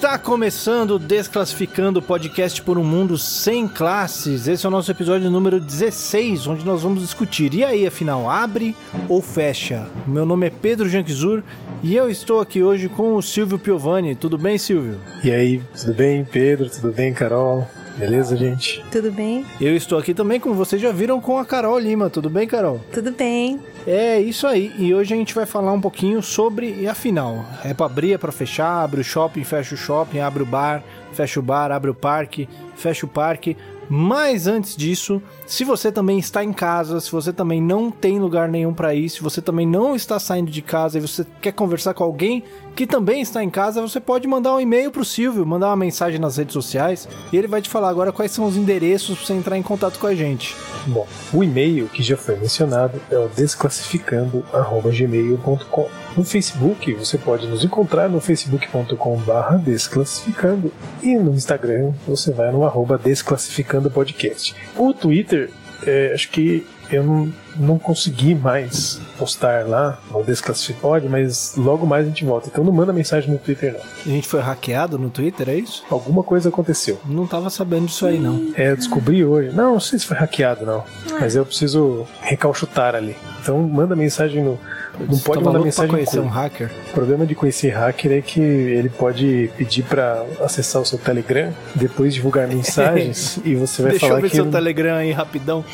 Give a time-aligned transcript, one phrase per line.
[0.00, 4.48] Está começando Desclassificando o podcast por um mundo sem classes.
[4.48, 7.52] Esse é o nosso episódio número 16, onde nós vamos discutir.
[7.52, 8.74] E aí, afinal, abre
[9.10, 9.86] ou fecha?
[10.06, 11.42] Meu nome é Pedro Janquizur
[11.82, 14.14] e eu estou aqui hoje com o Silvio Piovani.
[14.14, 14.98] Tudo bem, Silvio?
[15.22, 16.70] E aí, tudo bem, Pedro?
[16.70, 17.68] Tudo bem, Carol?
[17.96, 18.84] Beleza, gente?
[18.90, 19.44] Tudo bem?
[19.60, 22.08] Eu estou aqui também, como vocês já viram, com a Carol Lima.
[22.08, 22.80] Tudo bem, Carol?
[22.92, 23.60] Tudo bem.
[23.86, 24.72] É isso aí.
[24.78, 28.18] E hoje a gente vai falar um pouquinho sobre e afinal, é para abrir, é
[28.18, 30.82] para fechar, abre o shopping, fecha o shopping, abre o bar,
[31.12, 33.56] fecha o bar, abre o parque, fecha o parque.
[33.92, 38.48] Mas antes disso, se você também está em casa, se você também não tem lugar
[38.48, 41.92] nenhum para ir, se você também não está saindo de casa e você quer conversar
[41.92, 45.68] com alguém que também está em casa, você pode mandar um e-mail pro Silvio, mandar
[45.68, 49.16] uma mensagem nas redes sociais e ele vai te falar agora quais são os endereços
[49.16, 50.56] para você entrar em contato com a gente.
[50.86, 55.88] Bom, o e-mail que já foi mencionado é o desclassificando@gmail.com.
[56.16, 60.72] No Facebook, você pode nos encontrar no facebook.com/desclassificando
[61.02, 64.54] e no Instagram você vai no arroba desclassificando podcast.
[64.76, 65.50] O Twitter,
[65.86, 72.06] é, acho que eu não, não consegui mais postar lá no Desclassificode, mas logo mais
[72.06, 72.48] a gente volta.
[72.48, 73.80] Então não manda mensagem no Twitter, não.
[73.80, 75.84] A gente foi hackeado no Twitter, é isso?
[75.90, 77.00] Alguma coisa aconteceu.
[77.04, 78.52] Não tava sabendo disso aí, não.
[78.56, 79.54] É, eu descobri hoje.
[79.54, 80.84] Não, não sei se foi hackeado, não.
[81.20, 83.16] Mas eu preciso recalchutar ali.
[83.40, 84.58] Então manda mensagem no.
[84.98, 86.70] Não Você pode tava mandar mensagem pra conhecer um hacker?
[86.90, 91.52] O problema de conhecer hacker é que ele pode pedir pra acessar o seu Telegram,
[91.74, 95.12] depois divulgar mensagens e você vai Deixa eu falar ver que seu ele- Telegram aí
[95.12, 95.64] rapidão.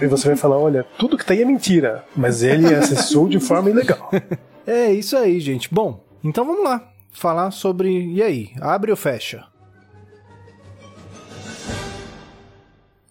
[0.00, 3.28] é, e você vai falar, olha, tudo que tá aí é mentira, mas ele acessou
[3.28, 4.10] de forma ilegal.
[4.64, 5.68] É isso aí, gente.
[5.74, 6.88] Bom, então vamos lá.
[7.10, 8.12] Falar sobre.
[8.14, 8.50] E aí?
[8.60, 9.42] Abre ou fecha?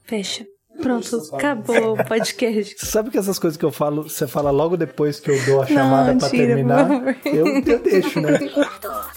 [0.05, 0.45] Fecha.
[0.81, 2.75] Pronto, acabou o podcast.
[2.77, 5.61] Você sabe que essas coisas que eu falo, você fala logo depois que eu dou
[5.61, 6.89] a chamada pra tira, terminar?
[7.25, 8.39] Eu, eu deixo, né?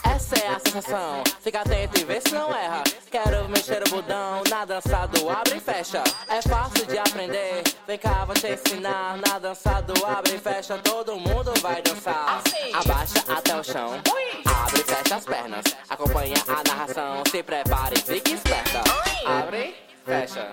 [0.04, 2.84] Essa é a sensação, fica atento e vê se não erra.
[3.10, 6.03] Quero mexer o botão na dança do abre e fecha.
[6.28, 9.19] É fácil de aprender, vem cá, vou te ensinar.
[9.26, 12.42] Na dança do abre e fecha, todo mundo vai dançar.
[12.72, 13.91] Abaixa até o chão,
[14.44, 15.64] abre e fecha as pernas.
[15.88, 18.82] Acompanha a narração, se prepare, fique esperta.
[19.26, 19.74] Abre,
[20.04, 20.48] fecha,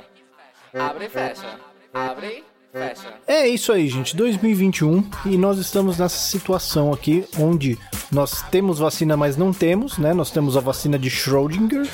[0.74, 1.60] abre e fecha,
[1.94, 3.14] abre, fecha.
[3.28, 4.16] É isso aí, gente.
[4.16, 7.78] 2021 e nós estamos nessa situação aqui onde
[8.12, 10.14] nós temos vacina, mas não temos, né?
[10.14, 11.88] Nós temos a vacina de Schrödinger,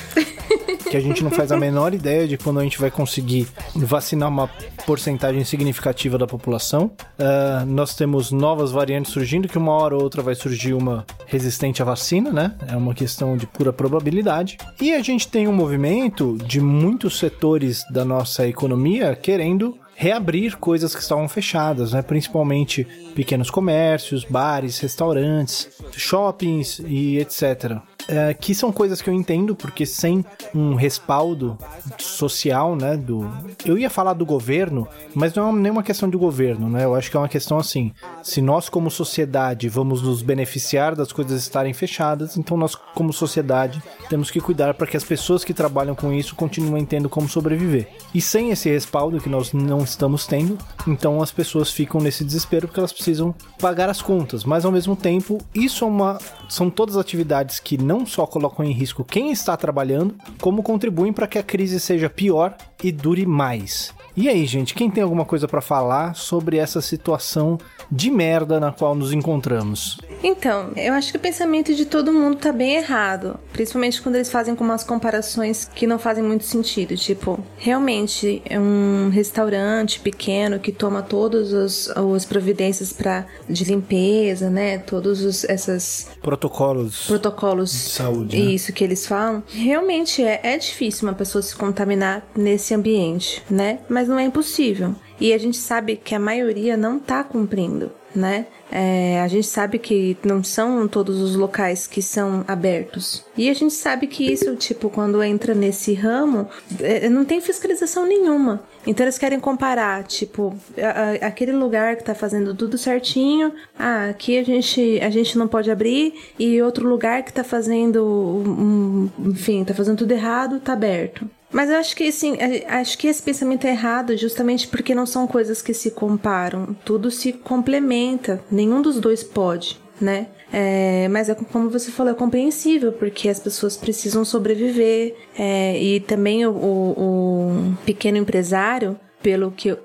[0.90, 4.28] que a gente não faz a menor ideia de quando a gente vai conseguir vacinar
[4.28, 4.48] uma
[4.86, 6.90] porcentagem significativa da população.
[7.18, 11.82] Ah, nós temos novas variantes surgindo, que uma hora ou outra vai surgir uma resistente
[11.82, 12.54] à vacina, né?
[12.66, 14.58] É uma questão de pura probabilidade.
[14.80, 20.94] E a gente tem um movimento de muitos setores da nossa economia querendo reabrir coisas
[20.94, 22.02] que estavam fechadas, né?
[22.02, 22.86] principalmente
[23.16, 27.78] pequenos comércios, bares, restaurantes, shoppings e etc.
[28.10, 30.24] É, que são coisas que eu entendo, porque sem
[30.54, 31.58] um respaldo
[31.98, 33.30] social, né, do...
[33.66, 36.86] Eu ia falar do governo, mas não é nenhuma questão de governo, né?
[36.86, 37.92] Eu acho que é uma questão assim,
[38.22, 43.82] se nós como sociedade vamos nos beneficiar das coisas estarem fechadas, então nós como sociedade
[44.08, 47.88] temos que cuidar para que as pessoas que trabalham com isso continuem tendo como sobreviver.
[48.14, 52.68] E sem esse respaldo que nós não estamos tendo, então as pessoas ficam nesse desespero
[52.68, 56.96] porque elas precisam pagar as contas, mas ao mesmo tempo, isso é uma são todas
[56.96, 61.42] atividades que não só colocam em risco quem está trabalhando, como contribuem para que a
[61.42, 63.94] crise seja pior e dure mais.
[64.16, 67.58] E aí, gente, quem tem alguma coisa para falar sobre essa situação
[67.90, 69.98] de merda na qual nos encontramos?
[70.22, 73.38] Então, eu acho que o pensamento de todo mundo tá bem errado.
[73.52, 76.96] Principalmente quando eles fazem com umas comparações que não fazem muito sentido.
[76.96, 84.50] Tipo, realmente é um restaurante pequeno que toma todas as, as providências para de limpeza,
[84.50, 84.78] né?
[84.78, 87.06] Todos os, essas Protocolos.
[87.06, 88.52] protocolos De saúde, né?
[88.52, 89.42] isso que eles falam.
[89.48, 93.78] Realmente é, é difícil uma pessoa se contaminar nesse ambiente, né?
[93.88, 94.94] Mas não é impossível.
[95.20, 98.46] E a gente sabe que a maioria não tá cumprindo, né?
[98.70, 103.24] É, a gente sabe que não são todos os locais que são abertos.
[103.36, 106.46] E a gente sabe que isso, tipo, quando entra nesse ramo,
[106.78, 108.60] é, não tem fiscalização nenhuma.
[108.86, 114.10] Então eles querem comparar, tipo, a- a- aquele lugar que tá fazendo tudo certinho, ah,
[114.10, 119.10] aqui a gente, a gente não pode abrir, e outro lugar que tá fazendo, um-
[119.30, 121.28] enfim, tá fazendo tudo errado, tá aberto.
[121.50, 122.36] Mas eu acho que assim,
[122.66, 126.76] a- acho que esse pensamento é errado justamente porque não são coisas que se comparam.
[126.84, 128.42] Tudo se complementa.
[128.50, 130.26] Nenhum dos dois pode, né?
[130.52, 135.14] É, mas é como você falou, é compreensível, porque as pessoas precisam sobreviver.
[135.38, 139.78] é, e também o, o- o pequeno empresário pelo que eu,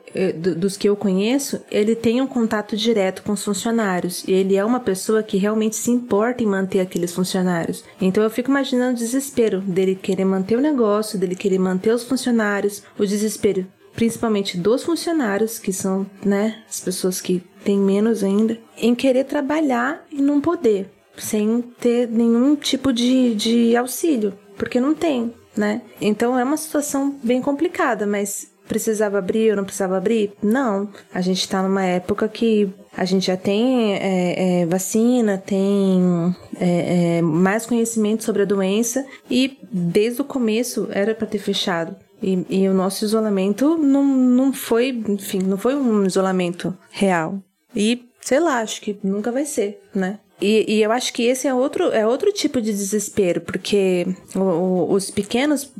[0.57, 4.23] dos que eu conheço, ele tem um contato direto com os funcionários.
[4.27, 7.83] E ele é uma pessoa que realmente se importa em manter aqueles funcionários.
[7.99, 12.03] Então eu fico imaginando o desespero dele querer manter o negócio, dele querer manter os
[12.03, 13.65] funcionários, o desespero
[13.95, 20.03] principalmente dos funcionários, que são, né, as pessoas que têm menos ainda, em querer trabalhar
[20.11, 25.81] e não poder, sem ter nenhum tipo de, de auxílio, porque não tem, né?
[26.01, 30.33] Então é uma situação bem complicada, mas precisava abrir ou não precisava abrir?
[30.41, 30.89] Não.
[31.13, 37.17] A gente está numa época que a gente já tem é, é, vacina, tem é,
[37.17, 41.95] é, mais conhecimento sobre a doença e desde o começo era para ter fechado.
[42.21, 47.37] E, e, o nosso isolamento não, não foi, enfim, não foi um isolamento real.
[47.75, 50.19] E sei lá, acho que nunca vai ser, né?
[50.41, 54.39] E, e, eu acho que esse é outro, é outro tipo de desespero, porque o,
[54.39, 55.71] o, os pequenos.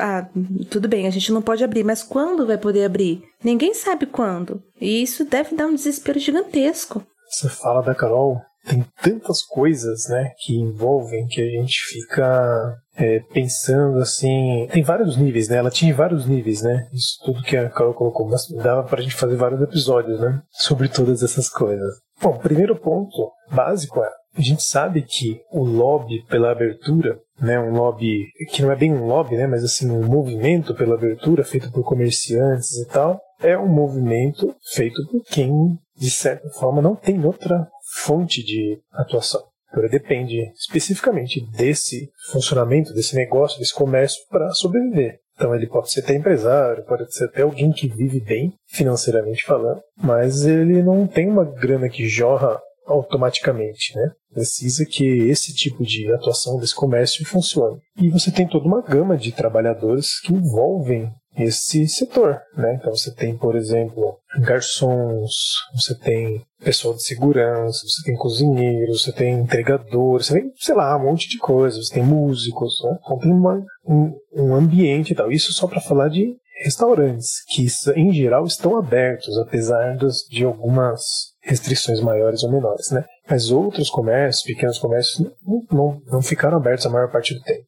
[0.00, 0.26] Ah,
[0.70, 3.22] tudo bem, a gente não pode abrir, mas quando vai poder abrir?
[3.42, 4.62] Ninguém sabe quando.
[4.80, 7.04] E isso deve dar um desespero gigantesco.
[7.28, 13.20] Você fala da Carol, tem tantas coisas, né, que envolvem que a gente fica é,
[13.32, 14.66] pensando assim.
[14.72, 15.58] Tem vários níveis, né?
[15.58, 16.88] Ela tinha vários níveis, né?
[16.92, 18.28] Isso tudo que a Carol colocou.
[18.28, 20.42] Mas dava pra gente fazer vários episódios, né?
[20.50, 21.94] Sobre todas essas coisas.
[22.20, 27.72] Bom, primeiro ponto básico é: a gente sabe que o lobby pela abertura, né, um
[27.72, 31.70] lobby que não é bem um lobby, né, mas assim um movimento pela abertura feito
[31.70, 37.24] por comerciantes e tal, é um movimento feito por quem de certa forma não tem
[37.24, 37.68] outra
[38.04, 39.42] fonte de atuação.
[39.68, 45.20] Então, depende especificamente desse funcionamento, desse negócio, desse comércio para sobreviver.
[45.36, 49.80] Então ele pode ser até empresário, pode ser até alguém que vive bem financeiramente falando,
[50.02, 54.12] mas ele não tem uma grana que jorra automaticamente, né?
[54.32, 57.80] Precisa que esse tipo de atuação desse comércio funcione.
[58.00, 62.74] E você tem toda uma gama de trabalhadores que envolvem esse setor, né?
[62.74, 69.12] Então você tem, por exemplo, garçons, você tem pessoal de segurança, você tem cozinheiros, você
[69.12, 72.98] tem entregadores, você tem, sei lá, um monte de coisas, você tem músicos, né?
[73.02, 75.30] Então tem uma, um, um ambiente e tal.
[75.30, 77.66] Isso só para falar de restaurantes, que
[77.96, 79.96] em geral estão abertos, apesar
[80.30, 81.02] de algumas
[81.42, 83.04] restrições maiores ou menores, né?
[83.28, 87.64] Mas outros comércios, pequenos comércios, não, não, não ficaram abertos a maior parte do tempo.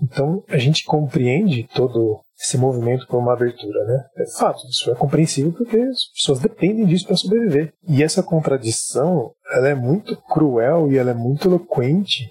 [0.00, 4.04] Então a gente compreende todo esse movimento por uma abertura, né?
[4.16, 7.72] É fato, isso é compreensível porque as pessoas dependem disso para sobreviver.
[7.86, 12.30] E essa contradição, ela é muito cruel e ela é muito eloquente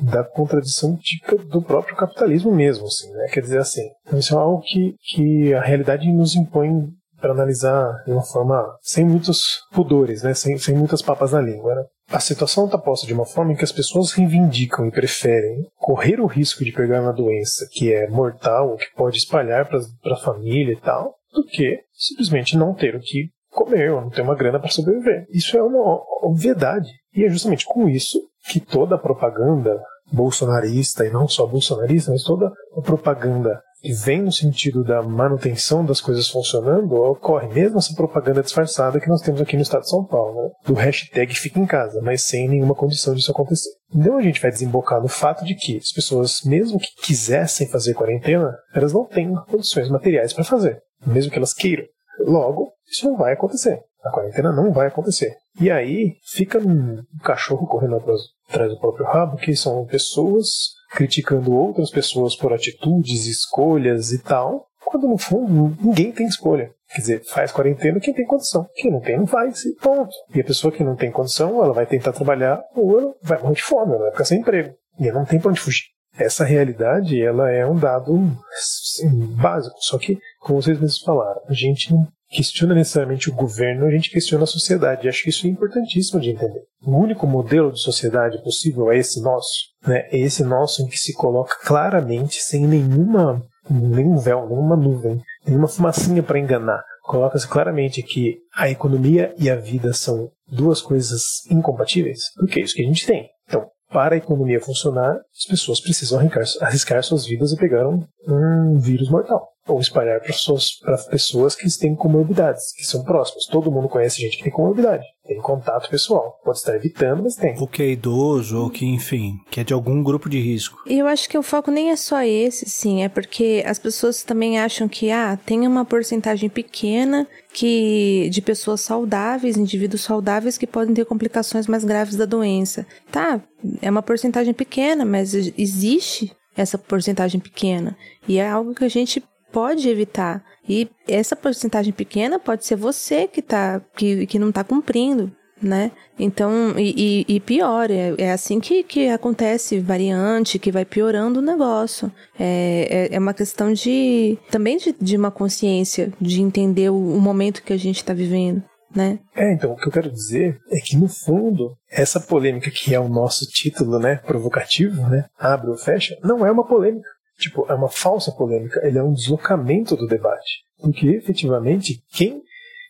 [0.00, 3.28] da contradição típica do próprio capitalismo mesmo, assim, né?
[3.32, 3.82] Quer dizer assim,
[4.12, 9.06] isso é algo que, que a realidade nos impõe para analisar de uma forma sem
[9.06, 10.34] muitos pudores, né?
[10.34, 11.84] Sem, sem muitas papas na língua, né?
[12.10, 16.20] A situação está posta de uma forma em que as pessoas reivindicam e preferem correr
[16.20, 20.72] o risco de pegar uma doença que é mortal, que pode espalhar para a família
[20.72, 24.60] e tal, do que simplesmente não ter o que comer ou não ter uma grana
[24.60, 25.26] para sobreviver.
[25.30, 26.90] Isso é uma obviedade.
[27.12, 29.82] E é justamente com isso que toda a propaganda
[30.12, 35.84] bolsonarista, e não só bolsonarista, mas toda a propaganda que vem no sentido da manutenção
[35.84, 39.90] das coisas funcionando, ocorre mesmo essa propaganda disfarçada que nós temos aqui no estado de
[39.90, 40.50] São Paulo, né?
[40.66, 43.70] do hashtag fica em casa, mas sem nenhuma condição disso acontecer.
[43.94, 47.94] Então a gente vai desembocar no fato de que as pessoas, mesmo que quisessem fazer
[47.94, 51.84] quarentena, elas não têm condições materiais para fazer, mesmo que elas queiram.
[52.26, 53.78] Logo, isso não vai acontecer.
[54.02, 55.36] A quarentena não vai acontecer.
[55.60, 61.90] E aí fica um cachorro correndo atrás do próprio rabo, que são pessoas criticando outras
[61.90, 66.70] pessoas por atitudes, escolhas e tal, quando no fundo ninguém tem escolha.
[66.88, 68.66] Quer dizer, faz quarentena quem tem condição.
[68.74, 70.14] Quem não tem, não faz, e ponto.
[70.34, 73.56] E a pessoa que não tem condição, ela vai tentar trabalhar ou ela vai morrer
[73.56, 74.74] de fome, ela vai ficar sem emprego.
[74.98, 75.84] E ela não tem pra onde fugir.
[76.18, 78.14] Essa realidade, ela é um dado
[78.56, 79.76] assim, básico.
[79.80, 84.10] Só que, como vocês mesmos falaram, a gente não questiona necessariamente o governo, a gente
[84.10, 85.06] questiona a sociedade.
[85.06, 86.62] E acho que isso é importantíssimo de entender.
[86.82, 89.70] O único modelo de sociedade possível é esse nosso.
[89.86, 90.08] Né?
[90.10, 95.68] É esse nosso em que se coloca claramente, sem nenhuma, nenhum véu, nenhuma nuvem, nenhuma
[95.68, 96.82] fumacinha para enganar.
[97.02, 102.74] Coloca-se claramente que a economia e a vida são duas coisas incompatíveis, porque é isso
[102.74, 103.28] que a gente tem.
[103.46, 108.04] Então, para a economia funcionar, as pessoas precisam arriscar, arriscar suas vidas e pegar um,
[108.28, 110.80] um vírus mortal ou espalhar para pessoas,
[111.10, 113.46] pessoas que têm comorbidades, que são próximas.
[113.46, 116.38] Todo mundo conhece gente que tem comorbidade, tem contato pessoal.
[116.44, 117.56] Pode estar evitando, mas tem.
[117.58, 120.78] Ou que é idoso, ou que, enfim, que é de algum grupo de risco.
[120.86, 124.22] E eu acho que o foco nem é só esse, sim, é porque as pessoas
[124.22, 130.66] também acham que, ah, tem uma porcentagem pequena que de pessoas saudáveis, indivíduos saudáveis que
[130.66, 132.86] podem ter complicações mais graves da doença.
[133.10, 133.40] Tá,
[133.80, 137.96] é uma porcentagem pequena, mas existe essa porcentagem pequena.
[138.28, 140.44] E é algo que a gente pode evitar.
[140.68, 145.30] E essa porcentagem pequena pode ser você que, tá, que, que não está cumprindo,
[145.62, 145.92] né?
[146.18, 151.38] Então, e, e, e pior, é, é, assim que, que acontece variante, que vai piorando
[151.38, 152.10] o negócio.
[152.38, 157.20] É, é, é uma questão de também de, de uma consciência, de entender o, o
[157.20, 158.62] momento que a gente está vivendo.
[158.94, 159.18] Né?
[159.34, 163.00] É, então, o que eu quero dizer é que, no fundo, essa polêmica que é
[163.00, 167.06] o nosso título, né, provocativo, né, abre ou fecha, não é uma polêmica.
[167.38, 170.64] Tipo, é uma falsa polêmica, ele é um deslocamento do debate.
[170.78, 172.42] Porque, efetivamente, quem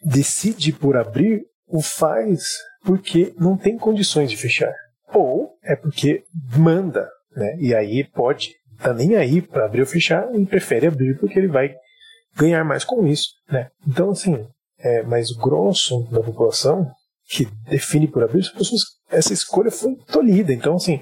[0.03, 2.43] decide por abrir o faz
[2.85, 4.73] porque não tem condições de fechar.
[5.13, 6.23] Ou é porque
[6.57, 7.57] manda, né?
[7.59, 11.49] E aí pode, tá nem aí para abrir ou fechar e prefere abrir porque ele
[11.49, 11.75] vai
[12.37, 13.69] ganhar mais com isso, né?
[13.87, 14.47] Então, assim,
[14.79, 16.89] é, mas o grosso da população
[17.29, 20.53] que define por abrir, pessoas, essa escolha foi tolhida.
[20.53, 21.01] Então, assim,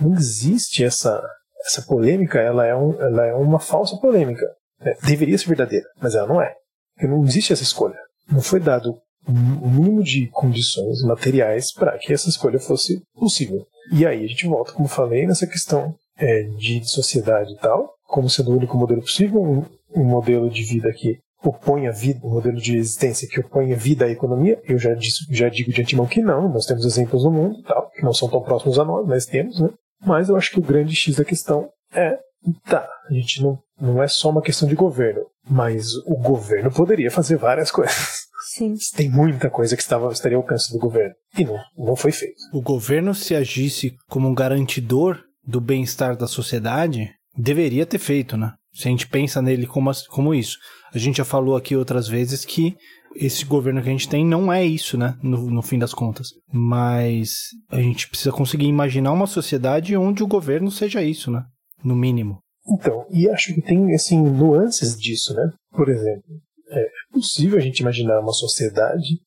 [0.00, 1.22] não existe essa
[1.66, 4.46] essa polêmica, ela é, um, ela é uma falsa polêmica.
[4.80, 4.94] Né?
[5.04, 6.54] Deveria ser verdadeira, mas ela não é.
[6.94, 7.98] Porque não existe essa escolha.
[8.30, 13.64] Não foi dado o mínimo de condições materiais para que essa escolha fosse possível.
[13.92, 18.28] E aí a gente volta, como falei, nessa questão é, de sociedade e tal, como
[18.28, 19.64] sendo o único modelo possível, um,
[19.94, 23.76] um modelo de vida que opõe a vida, um modelo de existência que opõe a
[23.76, 24.60] vida à economia.
[24.64, 27.90] Eu já, disse, já digo de antemão que não, nós temos exemplos no mundo tal,
[27.90, 29.68] que não são tão próximos a nós, mas temos, né?
[30.04, 32.18] Mas eu acho que o grande X da questão é,
[32.64, 37.10] tá, a gente não, não é só uma questão de governo, mas o governo poderia
[37.10, 38.26] fazer várias coisas.
[38.52, 38.74] Sim.
[38.94, 41.14] Tem muita coisa que estava, estaria ao alcance do governo.
[41.36, 42.36] E não, não foi feito.
[42.52, 48.52] O governo, se agisse como um garantidor do bem-estar da sociedade, deveria ter feito, né?
[48.72, 50.56] Se a gente pensa nele como, como isso.
[50.94, 52.76] A gente já falou aqui outras vezes que
[53.14, 55.16] esse governo que a gente tem não é isso, né?
[55.22, 56.28] No, no fim das contas.
[56.52, 61.44] Mas a gente precisa conseguir imaginar uma sociedade onde o governo seja isso, né?
[61.84, 62.38] No mínimo.
[62.68, 65.50] Então, e acho que tem, assim, nuances disso, né?
[65.72, 66.24] Por exemplo,
[66.70, 69.20] é possível a gente imaginar uma sociedade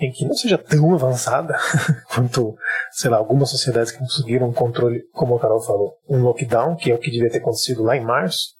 [0.00, 1.54] em que não seja tão avançada
[2.14, 2.56] quanto,
[2.92, 6.90] sei lá, algumas sociedades que conseguiram um controle, como o Carol falou, um lockdown, que
[6.90, 8.54] é o que devia ter acontecido lá em março,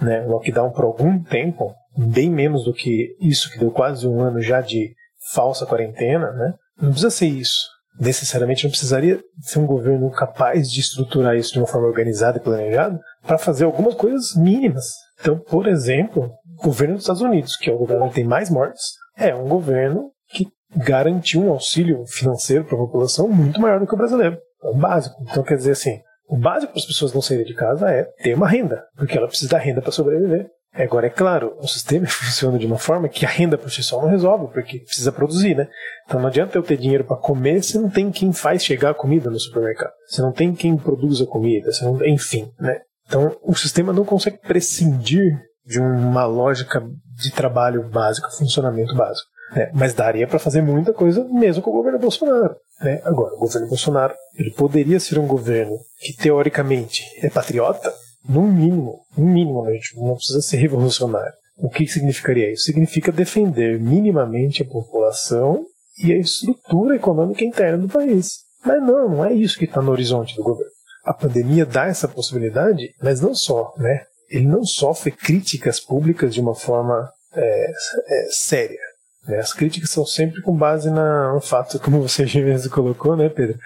[0.00, 0.22] né?
[0.22, 4.40] Um lockdown por algum tempo, bem menos do que isso, que deu quase um ano
[4.40, 4.94] já de
[5.32, 6.54] falsa quarentena, né?
[6.80, 7.66] Não precisa ser isso.
[7.98, 12.42] Necessariamente não precisaria ser um governo capaz de estruturar isso de uma forma organizada e
[12.42, 14.84] planejada para fazer algumas coisas mínimas.
[15.20, 18.50] Então, por exemplo, o governo dos Estados Unidos, que é o governo que tem mais
[18.50, 18.82] mortes,
[19.16, 23.94] é um governo que garantiu um auxílio financeiro para a população muito maior do que
[23.94, 24.36] o brasileiro.
[24.62, 25.16] É o básico.
[25.22, 28.34] Então, quer dizer assim, o básico para as pessoas não saírem de casa é ter
[28.34, 30.50] uma renda, porque ela precisa da renda para sobreviver.
[30.76, 34.00] Agora, é claro, o sistema funciona de uma forma que a renda por si só
[34.00, 35.68] não resolve, porque precisa produzir, né?
[36.04, 38.94] Então não adianta eu ter dinheiro para comer se não tem quem faz chegar a
[38.94, 39.92] comida no supermercado.
[40.08, 42.80] Se não tem quem produz a comida, se não, enfim, né?
[43.06, 46.82] Então o sistema não consegue prescindir de uma lógica
[47.16, 49.28] de trabalho básico, funcionamento básico.
[49.54, 49.70] Né?
[49.74, 52.56] Mas daria para fazer muita coisa mesmo com o governo Bolsonaro.
[52.80, 53.00] Né?
[53.04, 57.92] Agora, o governo Bolsonaro ele poderia ser um governo que teoricamente é patriota,
[58.28, 61.32] no mínimo, no mínimo, a gente não precisa ser revolucionário.
[61.56, 62.64] O que significaria isso?
[62.64, 65.64] Significa defender minimamente a população
[65.98, 68.40] e a estrutura econômica interna do país.
[68.64, 70.72] Mas não, não é isso que está no horizonte do governo.
[71.04, 74.04] A pandemia dá essa possibilidade, mas não só, né?
[74.28, 78.80] Ele não sofre críticas públicas de uma forma é, é, séria.
[79.26, 79.38] Né?
[79.38, 83.56] As críticas são sempre com base na, no fato, como você mesmo colocou, né, Pedro?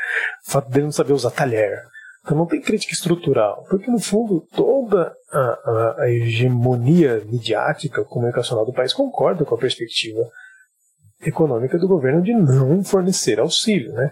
[0.47, 1.83] O fato dele não saber usar talher.
[2.23, 8.73] Então não tem crítica estrutural, porque no fundo toda a, a, hegemonia midiática, comunicacional do
[8.73, 10.21] país concorda com a perspectiva
[11.23, 14.11] econômica do governo de não fornecer auxílio, né?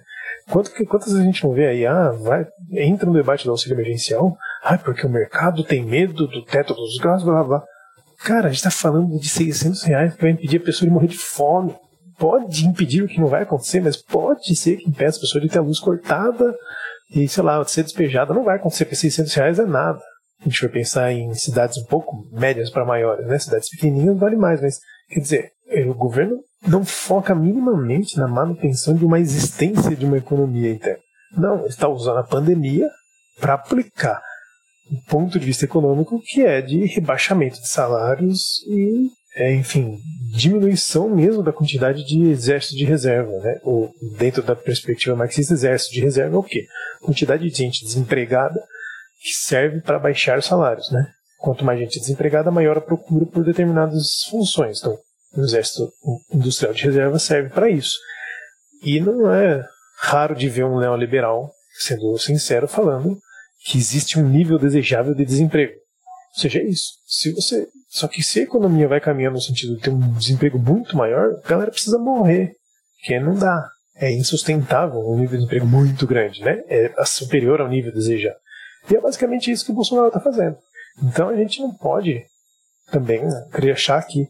[0.50, 3.50] Quanto que, quantas vezes a gente não vê aí, ah, vai, entra no debate do
[3.50, 7.62] auxílio emergencial, ah, porque o mercado tem medo do teto dos gastos, blá blá.
[8.24, 11.06] Cara, a gente está falando de 600 reais que vai impedir a pessoa de morrer
[11.06, 11.74] de fome.
[12.18, 15.48] Pode impedir o que não vai acontecer, mas pode ser que impeça a pessoa de
[15.48, 16.56] ter a luz cortada
[17.10, 18.34] e, sei lá, ser despejada.
[18.34, 20.00] Não vai acontecer, porque 600 reais é nada.
[20.40, 23.38] A gente vai pensar em cidades um pouco médias para maiores, né?
[23.38, 25.52] Cidades pequenininhas vale mais, mas, quer dizer,
[25.88, 31.02] o governo não foca minimamente na manutenção de uma existência de uma economia interna.
[31.36, 32.88] Não, está usando a pandemia
[33.40, 34.20] para aplicar
[34.90, 40.00] um ponto de vista econômico que é de rebaixamento de salários e, é, enfim,
[40.34, 43.30] diminuição mesmo da quantidade de exército de reserva.
[43.30, 43.60] Né?
[43.62, 46.66] O, dentro da perspectiva marxista, exército de reserva é o quê?
[47.00, 48.60] Quantidade de gente desempregada
[49.22, 50.90] que serve para baixar os salários.
[50.90, 51.06] Né?
[51.38, 54.80] Quanto mais gente desempregada, maior a procura por determinadas funções.
[54.80, 54.98] Então,
[55.36, 55.92] o exército
[56.32, 57.96] industrial de reserva serve para isso.
[58.82, 59.64] E não é
[60.00, 63.18] raro de ver um neoliberal, sendo sincero, falando
[63.64, 65.74] que existe um nível desejável de desemprego.
[66.38, 66.92] Ou seja, é isso.
[67.04, 70.56] Se você, só que se a economia vai caminhando no sentido de ter um desemprego
[70.56, 72.52] muito maior, a galera precisa morrer,
[72.96, 73.68] porque não dá.
[73.96, 76.62] É insustentável um nível de emprego muito grande, né?
[76.68, 78.36] É superior ao nível desejado.
[78.88, 80.56] E é basicamente isso que o Bolsonaro está fazendo.
[81.02, 82.22] Então a gente não pode
[82.92, 84.28] também né, achar que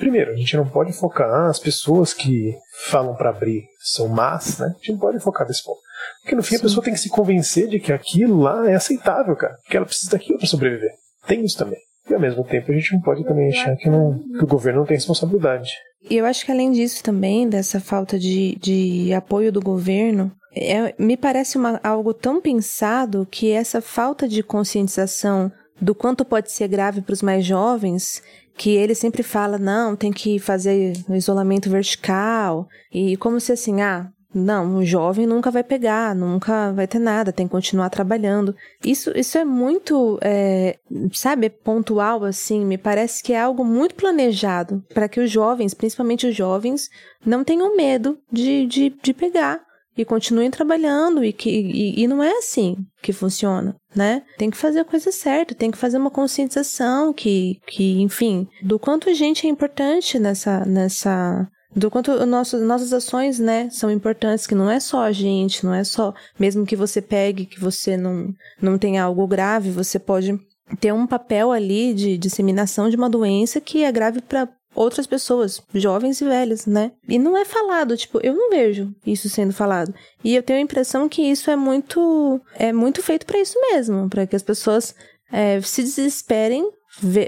[0.00, 4.68] Primeiro, a gente não pode focar as pessoas que falam para abrir são más, né?
[4.68, 5.78] A gente não pode focar nesse ponto.
[6.22, 6.56] Porque no fim Sim.
[6.56, 9.58] a pessoa tem que se convencer de que aquilo lá é aceitável, cara.
[9.68, 10.90] Que ela precisa daquilo para sobreviver.
[11.26, 11.78] Tem isso também.
[12.08, 14.80] E ao mesmo tempo a gente não pode também achar que, não, que o governo
[14.80, 15.70] não tem responsabilidade.
[16.08, 20.94] E eu acho que além disso também, dessa falta de, de apoio do governo, é,
[20.98, 26.68] me parece uma, algo tão pensado que essa falta de conscientização do quanto pode ser
[26.68, 28.22] grave para os mais jovens
[28.56, 33.80] que ele sempre fala, não, tem que fazer o isolamento vertical, e como se assim,
[33.80, 38.54] ah, não, o jovem nunca vai pegar, nunca vai ter nada, tem que continuar trabalhando.
[38.84, 40.78] Isso, isso é muito, é,
[41.12, 42.64] sabe, pontual assim.
[42.64, 46.88] Me parece que é algo muito planejado para que os jovens, principalmente os jovens,
[47.26, 49.60] não tenham medo de, de, de pegar
[49.96, 54.22] e continuem trabalhando e que e, e, não é assim que funciona, né?
[54.38, 58.78] Tem que fazer a coisa certa, tem que fazer uma conscientização que, que enfim, do
[58.78, 64.54] quanto a gente é importante nessa nessa do quanto nossas ações, né, são importantes, que
[64.54, 68.34] não é só a gente, não é só mesmo que você pegue que você não
[68.60, 70.38] não tenha algo grave, você pode
[70.78, 75.60] ter um papel ali de disseminação de uma doença que é grave para outras pessoas,
[75.74, 76.92] jovens e velhas, né?
[77.08, 79.92] E não é falado, tipo, eu não vejo isso sendo falado.
[80.22, 84.08] E eu tenho a impressão que isso é muito é muito feito para isso mesmo,
[84.08, 84.94] para que as pessoas
[85.32, 86.68] é, se desesperem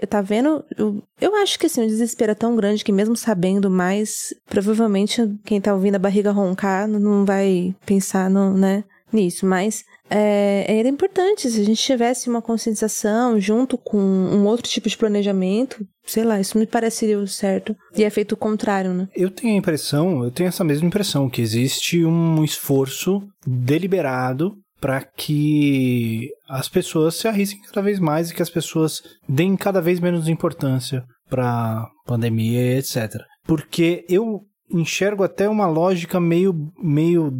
[0.08, 0.64] tá vendo?
[0.76, 5.22] Eu, eu, acho que assim, o desespero é tão grande que mesmo sabendo mais, provavelmente
[5.44, 9.46] quem tá ouvindo a barriga roncar não vai pensar no, né, nisso.
[9.46, 14.88] Mas é, era importante se a gente tivesse uma conscientização junto com um outro tipo
[14.88, 17.74] de planejamento, sei lá, isso me pareceria certo.
[17.96, 19.08] E é feito o contrário, né?
[19.14, 25.00] Eu tenho a impressão, eu tenho essa mesma impressão, que existe um esforço deliberado para
[25.00, 30.00] que as pessoas se arrisquem cada vez mais e que as pessoas deem cada vez
[30.00, 33.22] menos importância para pandemia, etc.
[33.46, 34.40] Porque eu
[34.72, 37.32] enxergo até uma lógica meio, meio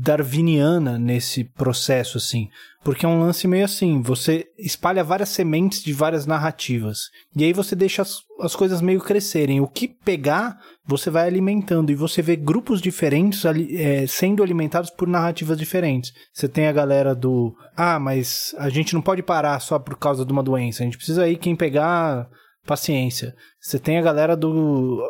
[0.00, 2.48] darwiniana nesse processo, assim.
[2.82, 7.10] Porque é um lance meio assim, você espalha várias sementes de várias narrativas.
[7.36, 9.60] E aí você deixa as, as coisas meio crescerem.
[9.60, 11.90] O que pegar, você vai alimentando.
[11.90, 16.12] E você vê grupos diferentes ali, é, sendo alimentados por narrativas diferentes.
[16.32, 17.54] Você tem a galera do...
[17.76, 20.82] Ah, mas a gente não pode parar só por causa de uma doença.
[20.82, 22.30] A gente precisa aí quem pegar
[22.66, 23.34] paciência.
[23.60, 25.02] Você tem a galera do.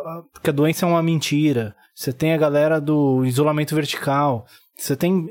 [0.43, 1.75] que a doença é uma mentira.
[1.95, 4.47] Você tem a galera do isolamento vertical.
[4.77, 5.27] Você tem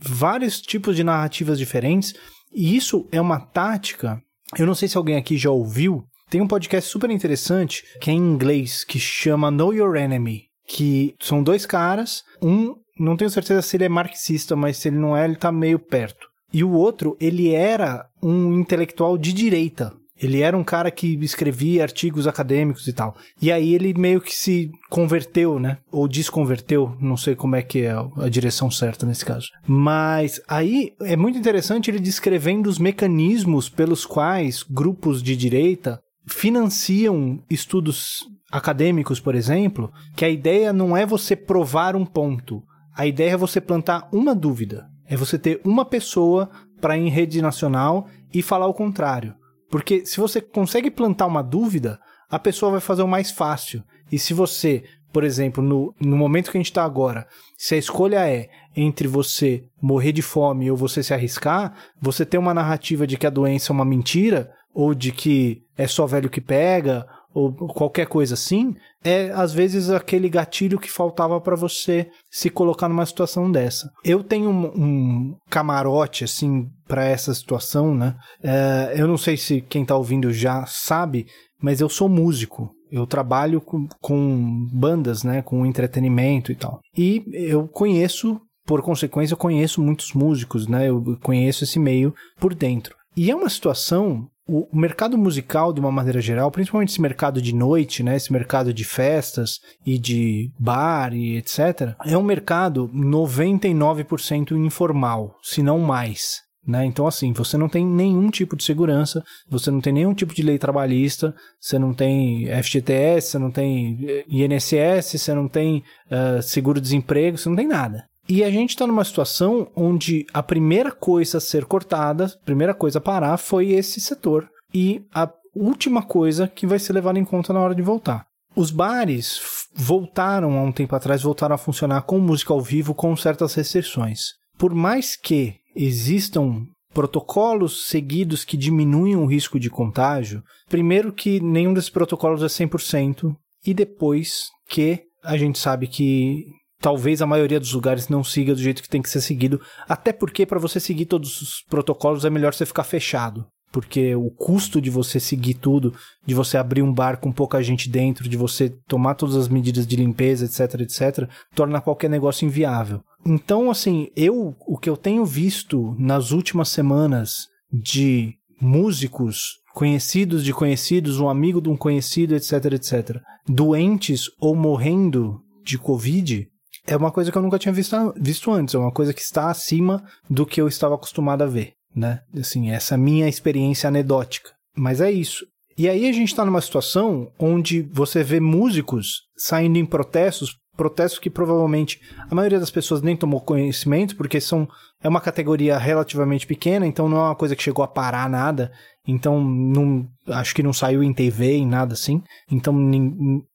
[0.00, 2.14] vários tipos de narrativas diferentes.
[2.52, 4.20] E isso é uma tática.
[4.56, 6.04] Eu não sei se alguém aqui já ouviu.
[6.30, 10.44] Tem um podcast super interessante que é em inglês que chama Know Your Enemy.
[10.66, 12.22] Que são dois caras.
[12.40, 15.52] Um, não tenho certeza se ele é marxista, mas se ele não é, ele tá
[15.52, 16.28] meio perto.
[16.52, 19.92] E o outro, ele era um intelectual de direita.
[20.20, 23.16] Ele era um cara que escrevia artigos acadêmicos e tal.
[23.42, 25.78] E aí ele meio que se converteu, né?
[25.90, 29.48] Ou desconverteu, não sei como é que é a direção certa nesse caso.
[29.66, 37.42] Mas aí é muito interessante ele descrevendo os mecanismos pelos quais grupos de direita financiam
[37.50, 42.62] estudos acadêmicos, por exemplo, que a ideia não é você provar um ponto.
[42.96, 44.86] A ideia é você plantar uma dúvida.
[45.06, 46.48] É você ter uma pessoa
[46.80, 49.34] para ir em rede nacional e falar o contrário.
[49.74, 51.98] Porque se você consegue plantar uma dúvida,
[52.30, 53.82] a pessoa vai fazer o mais fácil.
[54.12, 57.26] E se você, por exemplo, no, no momento que a gente está agora,
[57.58, 62.38] se a escolha é entre você morrer de fome ou você se arriscar, você tem
[62.38, 66.30] uma narrativa de que a doença é uma mentira, ou de que é só velho
[66.30, 72.08] que pega, ou qualquer coisa assim, é às vezes aquele gatilho que faltava para você
[72.30, 73.90] se colocar numa situação dessa.
[74.04, 78.14] Eu tenho um, um camarote assim para essa situação, né?
[78.42, 81.26] É, eu não sei se quem tá ouvindo já sabe,
[81.60, 82.70] mas eu sou músico.
[82.90, 85.42] Eu trabalho com, com bandas, né?
[85.42, 86.78] Com entretenimento e tal.
[86.96, 90.88] E eu conheço, por consequência, eu conheço muitos músicos, né?
[90.88, 92.94] Eu conheço esse meio por dentro.
[93.16, 97.54] E é uma situação o mercado musical, de uma maneira geral, principalmente esse mercado de
[97.54, 104.52] noite, né, esse mercado de festas e de bar e etc., é um mercado 99%
[104.52, 106.42] informal, se não mais.
[106.66, 106.84] Né?
[106.86, 110.42] Então, assim, você não tem nenhum tipo de segurança, você não tem nenhum tipo de
[110.42, 117.36] lei trabalhista, você não tem FGTS, você não tem INSS, você não tem uh, seguro-desemprego,
[117.36, 118.04] você não tem nada.
[118.28, 122.72] E a gente está numa situação onde a primeira coisa a ser cortada, a primeira
[122.72, 127.24] coisa a parar foi esse setor e a última coisa que vai ser levada em
[127.24, 128.26] conta na hora de voltar.
[128.56, 129.40] Os bares
[129.74, 134.34] voltaram há um tempo atrás, voltaram a funcionar com música ao vivo com certas restrições.
[134.56, 141.74] Por mais que existam protocolos seguidos que diminuem o risco de contágio, primeiro que nenhum
[141.74, 143.34] desses protocolos é 100%
[143.66, 146.46] e depois que a gente sabe que
[146.84, 150.12] talvez a maioria dos lugares não siga do jeito que tem que ser seguido, até
[150.12, 154.80] porque para você seguir todos os protocolos é melhor você ficar fechado porque o custo
[154.80, 155.92] de você seguir tudo,
[156.24, 159.84] de você abrir um bar com pouca gente dentro, de você tomar todas as medidas
[159.84, 163.02] de limpeza, etc, etc, torna qualquer negócio inviável.
[163.26, 170.54] Então, assim, eu o que eu tenho visto nas últimas semanas de músicos conhecidos de
[170.54, 176.46] conhecidos, um amigo de um conhecido, etc, etc, doentes ou morrendo de Covid,
[176.86, 179.50] é uma coisa que eu nunca tinha visto, visto antes, é uma coisa que está
[179.50, 182.20] acima do que eu estava acostumado a ver né?
[182.38, 184.50] Assim, essa minha experiência anedótica.
[184.76, 185.46] Mas é isso.
[185.78, 191.18] E aí a gente está numa situação onde você vê músicos saindo em protestos, protestos
[191.18, 194.68] que provavelmente a maioria das pessoas nem tomou conhecimento, porque são
[195.02, 198.72] é uma categoria relativamente pequena, então não é uma coisa que chegou a parar nada,
[199.06, 202.74] então não, acho que não saiu em TV, em nada assim, então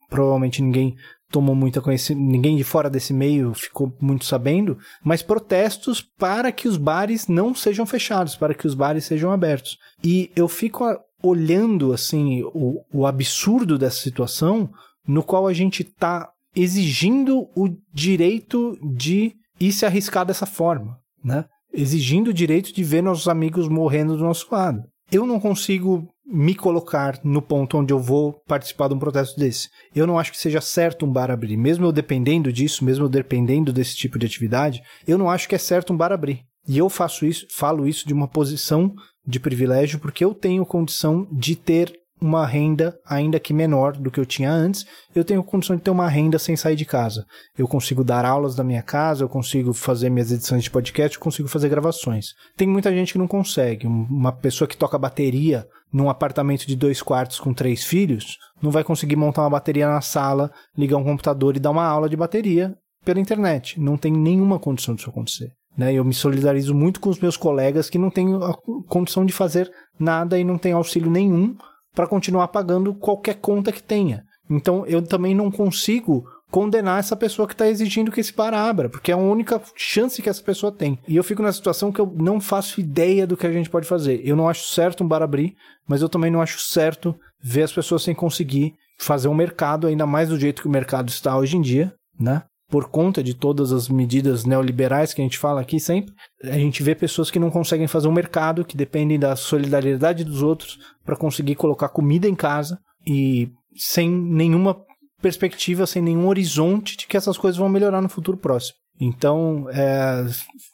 [0.09, 0.95] provavelmente ninguém
[1.31, 6.67] tomou muita conhecimento, ninguém de fora desse meio ficou muito sabendo, mas protestos para que
[6.67, 9.77] os bares não sejam fechados, para que os bares sejam abertos.
[10.03, 10.85] E eu fico
[11.21, 14.69] olhando assim o, o absurdo dessa situação,
[15.07, 21.45] no qual a gente está exigindo o direito de ir se arriscar dessa forma, né?
[21.71, 24.83] Exigindo o direito de ver nossos amigos morrendo do nosso lado.
[25.11, 29.69] Eu não consigo me colocar no ponto onde eu vou participar de um protesto desse.
[29.95, 31.57] Eu não acho que seja certo um bar abrir.
[31.57, 35.55] Mesmo eu dependendo disso, mesmo eu dependendo desse tipo de atividade, eu não acho que
[35.55, 36.41] é certo um bar abrir.
[36.67, 38.93] E eu faço isso, falo isso de uma posição
[39.25, 44.19] de privilégio porque eu tenho condição de ter uma renda, ainda que menor do que
[44.19, 47.25] eu tinha antes, eu tenho condição de ter uma renda sem sair de casa.
[47.57, 51.23] Eu consigo dar aulas da minha casa, eu consigo fazer minhas edições de podcast, eu
[51.23, 52.27] consigo fazer gravações.
[52.57, 53.87] Tem muita gente que não consegue.
[53.87, 58.83] Uma pessoa que toca bateria num apartamento de dois quartos com três filhos não vai
[58.83, 62.75] conseguir montar uma bateria na sala, ligar um computador e dar uma aula de bateria
[63.05, 63.79] pela internet.
[63.79, 65.51] Não tem nenhuma condição disso acontecer.
[65.77, 65.93] Né?
[65.93, 68.53] Eu me solidarizo muito com os meus colegas que não têm a
[68.87, 71.55] condição de fazer nada e não têm auxílio nenhum
[71.93, 74.23] para continuar pagando qualquer conta que tenha.
[74.49, 78.89] Então eu também não consigo condenar essa pessoa que está exigindo que esse bar abra,
[78.89, 80.99] porque é a única chance que essa pessoa tem.
[81.07, 83.87] E eu fico nessa situação que eu não faço ideia do que a gente pode
[83.87, 84.21] fazer.
[84.23, 85.55] Eu não acho certo um bar abrir,
[85.87, 90.05] mas eu também não acho certo ver as pessoas sem conseguir fazer um mercado, ainda
[90.05, 92.43] mais do jeito que o mercado está hoje em dia, né?
[92.69, 96.83] Por conta de todas as medidas neoliberais que a gente fala aqui sempre, a gente
[96.83, 101.15] vê pessoas que não conseguem fazer um mercado, que dependem da solidariedade dos outros para
[101.15, 104.77] conseguir colocar comida em casa e sem nenhuma
[105.21, 108.77] perspectiva, sem nenhum horizonte de que essas coisas vão melhorar no futuro próximo.
[109.01, 110.25] Então, é,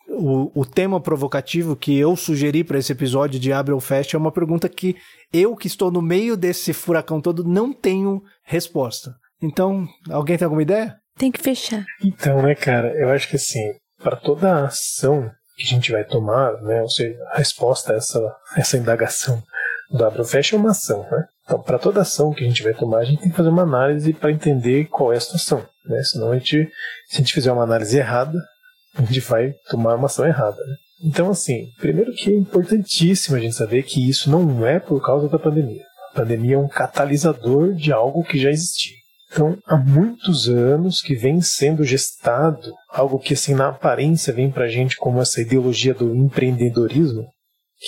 [0.10, 4.20] o, o, tema provocativo que eu sugeri para esse episódio de Abre ou Fecha é
[4.20, 4.96] uma pergunta que
[5.32, 9.16] eu, que estou no meio desse furacão todo, não tenho resposta.
[9.42, 10.96] Então, alguém tem alguma ideia?
[11.18, 11.86] Tem que fechar.
[12.04, 16.62] Então, né, cara, eu acho que assim, para toda ação que a gente vai tomar,
[16.62, 19.42] né, ou seja, a resposta a essa, essa indagação
[19.90, 21.26] do Abra Fecha é uma ação, né?
[21.44, 23.62] Então, para toda ação que a gente vai tomar, a gente tem que fazer uma
[23.62, 26.02] análise para entender qual é a situação, né?
[26.04, 26.68] Senão a gente,
[27.08, 28.38] se a gente fizer uma análise errada,
[28.96, 30.76] a gente vai tomar uma ação errada, né?
[31.04, 35.30] Então, assim, primeiro que é importantíssimo a gente saber que isso não é por causa
[35.30, 35.84] da pandemia.
[36.12, 38.96] A pandemia é um catalisador de algo que já existia.
[39.36, 44.64] Então, há muitos anos que vem sendo gestado algo que, assim, na aparência vem para
[44.64, 47.28] a gente como essa ideologia do empreendedorismo,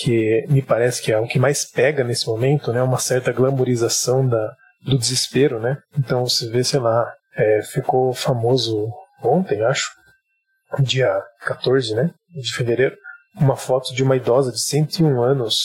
[0.02, 2.82] que me parece que é o que mais pega nesse momento, né?
[2.82, 4.52] Uma certa glamorização da,
[4.84, 5.78] do desespero, né?
[5.98, 8.86] Então, você vê, sei lá, é, ficou famoso
[9.24, 9.90] ontem, acho,
[10.80, 12.10] dia 14, né?
[12.28, 12.94] De fevereiro,
[13.40, 15.56] uma foto de uma idosa de 101 anos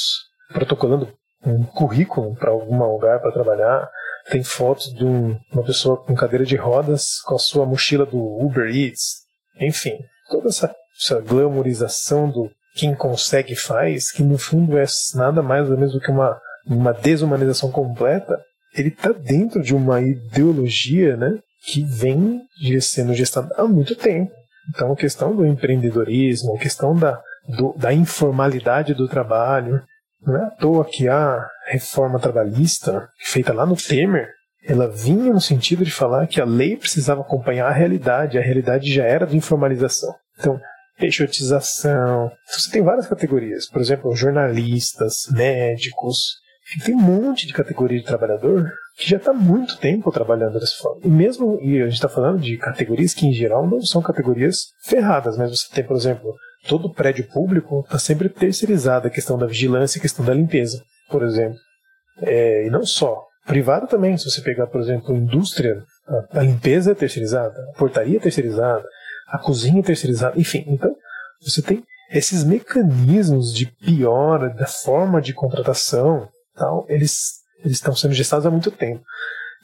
[0.53, 1.13] protocolando
[1.45, 3.89] um currículo para algum lugar para trabalhar
[4.29, 8.17] tem fotos de um, uma pessoa com cadeira de rodas com a sua mochila do
[8.17, 9.23] Uber Eats.
[9.59, 9.97] Enfim,
[10.29, 15.77] toda essa, essa glamorização do quem consegue faz, que no fundo é nada mais ou
[15.77, 18.39] menos do que uma, uma desumanização completa,
[18.75, 22.41] ele está dentro de uma ideologia né, que vem
[22.81, 24.31] sendo gestada há muito tempo.
[24.69, 29.83] Então, a questão do empreendedorismo, a questão da, do, da informalidade do trabalho,
[30.25, 34.29] não é à toa que a reforma trabalhista, feita lá no Temer,
[34.65, 38.93] ela vinha no sentido de falar que a lei precisava acompanhar a realidade, a realidade
[38.93, 40.13] já era de informalização.
[40.39, 40.59] Então,
[40.97, 42.25] peixotização.
[42.25, 46.41] Então, você tem várias categorias, por exemplo, jornalistas, médicos,
[46.86, 51.01] Tem um monte de categoria de trabalhador que já está muito tempo trabalhando dessa forma.
[51.03, 54.67] E mesmo, e a gente está falando de categorias que em geral não são categorias
[54.86, 56.33] ferradas, mas você tem, por exemplo,
[56.67, 60.84] todo prédio público está sempre terceirizado a questão da vigilância e a questão da limpeza,
[61.10, 61.58] por exemplo.
[62.21, 63.26] É, e não só.
[63.45, 68.17] Privado também, se você pegar, por exemplo, indústria, a, a limpeza é terceirizada, a portaria
[68.17, 68.86] é terceirizada,
[69.28, 70.63] a cozinha é terceirizada, enfim.
[70.67, 70.95] Então,
[71.41, 78.13] você tem esses mecanismos de piora da forma de contratação, tal, eles, eles estão sendo
[78.13, 79.04] gestados há muito tempo.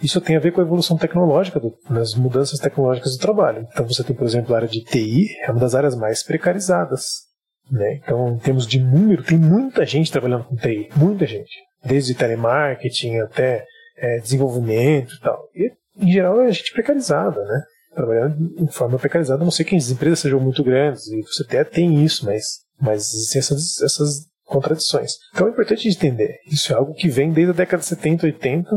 [0.01, 3.67] Isso tem a ver com a evolução tecnológica, do, nas mudanças tecnológicas do trabalho.
[3.71, 7.27] Então você tem, por exemplo, a área de TI, é uma das áreas mais precarizadas.
[7.69, 7.99] Né?
[8.03, 11.51] Então, em termos de número, tem muita gente trabalhando com TI, muita gente.
[11.83, 13.65] Desde telemarketing até
[13.99, 15.43] é, desenvolvimento e tal.
[15.53, 17.63] E, em geral, é gente precarizada, né?
[17.93, 21.43] Trabalhando em forma precarizada, a não sei que as empresas sejam muito grandes, e você
[21.43, 25.13] até tem isso, mas, mas existem essas, essas contradições.
[25.33, 28.69] Então é importante entender, isso é algo que vem desde a década de 70, 80,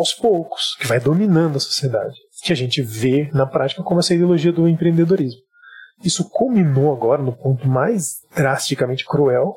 [0.00, 4.14] aos poucos, que vai dominando a sociedade, que a gente vê na prática como essa
[4.14, 5.40] ideologia do empreendedorismo.
[6.02, 9.56] Isso culminou agora no ponto mais drasticamente cruel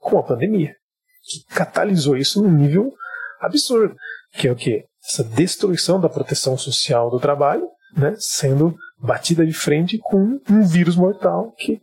[0.00, 0.74] com a pandemia,
[1.22, 2.92] que catalisou isso num nível
[3.40, 3.94] absurdo,
[4.32, 9.52] que é o que essa destruição da proteção social do trabalho, né, sendo batida de
[9.52, 11.80] frente com um vírus mortal que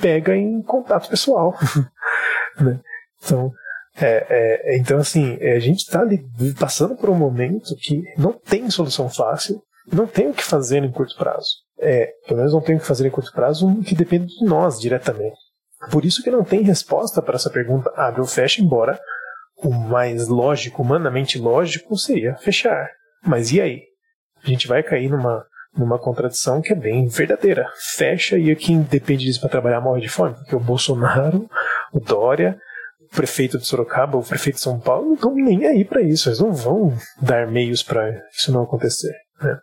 [0.00, 1.56] pega em contato pessoal,
[2.58, 2.80] né?
[3.22, 3.52] Então,
[3.96, 6.00] é, é, então, assim, é, a gente está
[6.58, 10.90] passando por um momento que não tem solução fácil, não tem o que fazer em
[10.90, 11.48] curto prazo.
[11.78, 14.80] É, pelo menos não tem o que fazer em curto prazo que depende de nós
[14.80, 15.36] diretamente.
[15.90, 18.98] Por isso que não tem resposta para essa pergunta abre ou fecha, embora
[19.56, 22.90] o mais lógico, humanamente lógico, seria fechar.
[23.24, 23.82] Mas e aí?
[24.42, 25.44] A gente vai cair numa,
[25.76, 27.66] numa contradição que é bem verdadeira.
[27.94, 31.48] Fecha e quem depende disso para trabalhar morre de fome, porque o Bolsonaro,
[31.92, 32.58] o Dória,
[33.14, 36.28] prefeito de Sorocaba, o prefeito de São Paulo, não estão nem aí para isso.
[36.28, 39.14] Eles não vão dar meios para isso não acontecer.
[39.40, 39.58] Né?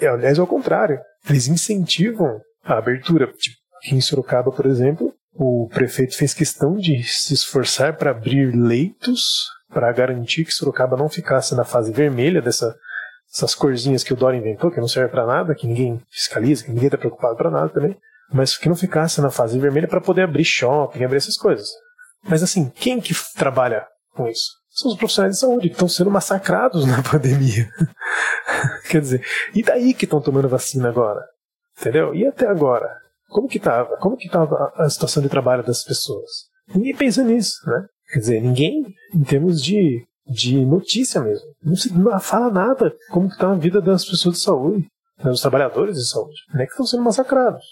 [0.00, 3.26] É, aliás, ao contrário, eles incentivam a abertura.
[3.26, 8.54] Tipo, aqui em Sorocaba, por exemplo, o prefeito fez questão de se esforçar para abrir
[8.54, 12.74] leitos para garantir que Sorocaba não ficasse na fase vermelha dessa
[13.32, 16.70] essas corzinhas que o Dória inventou, que não serve para nada, que ninguém fiscaliza, que
[16.70, 17.96] ninguém está preocupado para nada também,
[18.32, 21.68] mas que não ficasse na fase vermelha para poder abrir shopping, abrir essas coisas.
[22.28, 24.50] Mas assim, quem que trabalha com isso?
[24.68, 27.68] São os profissionais de saúde que estão sendo massacrados na pandemia.
[28.88, 31.20] Quer dizer, e daí que estão tomando vacina agora?
[31.78, 32.14] Entendeu?
[32.14, 32.88] E até agora?
[33.28, 33.96] Como que estava?
[33.98, 36.48] Como que estava a situação de trabalho das pessoas?
[36.74, 37.86] Ninguém pensa nisso, né?
[38.12, 43.28] Quer dizer, ninguém, em termos de, de notícia mesmo, não, se, não fala nada como
[43.28, 44.86] que está a vida das pessoas de saúde,
[45.18, 47.64] né, dos trabalhadores de saúde, né, que estão sendo massacrados.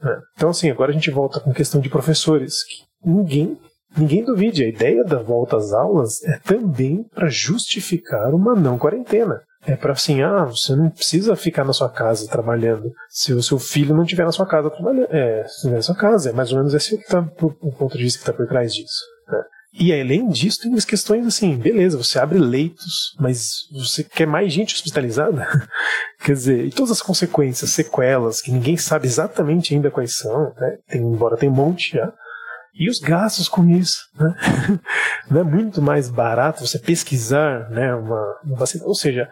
[0.00, 0.16] Né?
[0.36, 3.58] Então, assim, agora a gente volta com questão de professores, que ninguém
[3.96, 9.42] Ninguém duvide, a ideia da volta às aulas é também para justificar uma não quarentena.
[9.66, 13.58] É para assim, ah, você não precisa ficar na sua casa trabalhando se o seu
[13.58, 15.08] filho não estiver na sua casa trabalhando.
[15.10, 18.04] É, se na sua casa, é mais ou menos esse que tá, o ponto de
[18.04, 19.04] vista que está por trás disso.
[19.28, 19.42] Né?
[19.74, 24.50] E além disso, tem as questões assim, beleza, você abre leitos, mas você quer mais
[24.50, 25.46] gente hospitalizada?
[26.24, 30.78] Quer dizer, e todas as consequências, sequelas, que ninguém sabe exatamente ainda quais são, né?
[30.88, 32.12] tem, embora tenha um monte já.
[32.74, 34.34] E os gastos com isso, né?
[35.30, 38.84] Não é muito mais barato você pesquisar, né, uma, uma vacina.
[38.84, 39.28] Ou seja,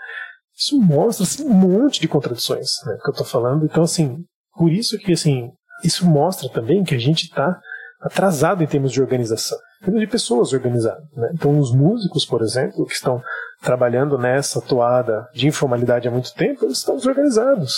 [0.57, 3.65] isso mostra assim, um monte de contradições, né, que eu estou falando.
[3.65, 4.25] Então, assim,
[4.57, 5.51] por isso que, assim,
[5.85, 7.59] isso mostra também que a gente está
[8.01, 11.05] atrasado em termos de organização, em termos de pessoas organizadas.
[11.15, 11.31] Né?
[11.35, 13.23] Então, os músicos, por exemplo, que estão
[13.63, 17.75] trabalhando nessa toada de informalidade há muito tempo, eles estão desorganizados,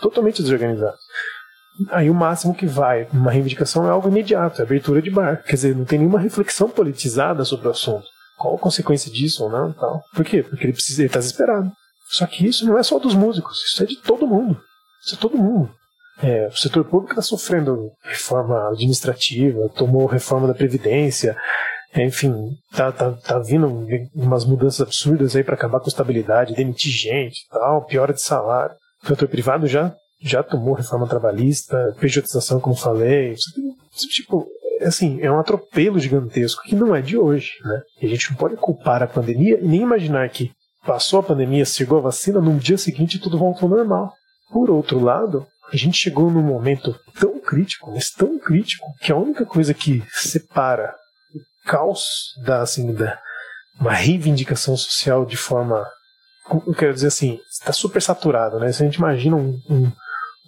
[0.00, 1.00] totalmente desorganizados.
[1.90, 5.42] Aí o máximo que vai uma reivindicação é algo imediato, é abertura de bar.
[5.42, 8.06] Quer dizer, não tem nenhuma reflexão politizada sobre o assunto.
[8.38, 10.02] Qual a consequência disso ou não tal.
[10.14, 10.42] Por quê?
[10.42, 11.70] Porque ele precisa, ele está desesperado.
[12.08, 14.60] Só que isso não é só dos músicos, isso é de todo mundo.
[15.04, 15.70] Isso é todo mundo.
[16.22, 21.36] É, o setor público está sofrendo reforma administrativa, tomou reforma da Previdência,
[21.96, 26.92] enfim, tá, tá, tá vindo umas mudanças absurdas aí para acabar com a estabilidade, demitir
[26.92, 28.74] gente tal, piora de salário.
[29.02, 33.34] O setor privado já já tomou reforma trabalhista, pejotização, como falei.
[33.92, 34.48] Tipo,
[34.80, 37.82] assim, é um atropelo gigantesco que não é de hoje, né?
[38.00, 40.50] E a gente não pode culpar a pandemia e nem imaginar que
[40.86, 44.14] passou a pandemia, chegou a vacina, no dia seguinte tudo voltou ao normal.
[44.50, 49.16] Por outro lado, a gente chegou num momento tão crítico, mas tão crítico, que a
[49.16, 50.94] única coisa que separa
[51.34, 53.18] o caos da, assim, da
[53.78, 55.84] uma reivindicação social de forma
[56.66, 58.70] eu quero dizer assim, está super saturado, né?
[58.70, 59.90] Se a gente imagina um, um,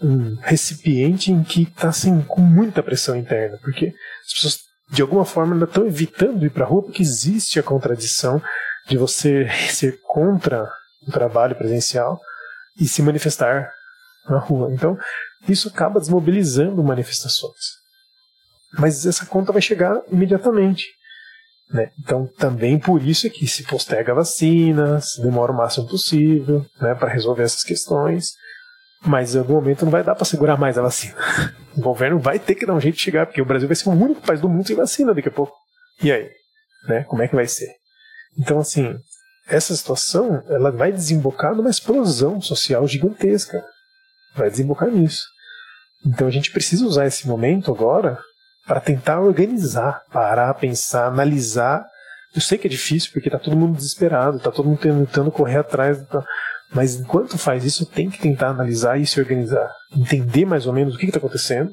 [0.02, 3.94] um recipiente em que está assim, com muita pressão interna, porque
[4.26, 7.62] as pessoas de alguma forma ainda estão evitando ir para a rua porque existe a
[7.62, 8.40] contradição
[8.88, 10.68] de você ser contra
[11.06, 12.20] o trabalho presencial
[12.78, 13.72] e se manifestar
[14.28, 14.72] na rua.
[14.72, 14.98] Então,
[15.48, 17.76] isso acaba desmobilizando manifestações.
[18.78, 20.86] Mas essa conta vai chegar imediatamente.
[21.70, 21.90] Né?
[21.98, 26.64] Então, também por isso é que se posterga a vacina, se demora o máximo possível
[26.80, 28.34] né, para resolver essas questões.
[29.04, 31.14] Mas em algum momento não vai dar para segurar mais a vacina.
[31.76, 33.88] O governo vai ter que dar um jeito de chegar, porque o Brasil vai ser
[33.88, 35.54] o único país do mundo sem vacina daqui a pouco.
[36.02, 36.30] E aí?
[36.88, 37.04] Né?
[37.04, 37.68] Como é que vai ser?
[38.38, 38.98] Então, assim,
[39.48, 43.62] essa situação ela vai desembocar numa explosão social gigantesca.
[44.34, 45.24] Vai desembocar nisso.
[46.04, 48.18] Então a gente precisa usar esse momento agora
[48.66, 51.86] para tentar organizar, parar, pensar, analisar.
[52.34, 55.58] Eu sei que é difícil porque está todo mundo desesperado, está todo mundo tentando correr
[55.58, 55.98] atrás.
[56.76, 60.94] Mas enquanto faz isso, tem que tentar analisar e se organizar, entender mais ou menos
[60.94, 61.72] o que está acontecendo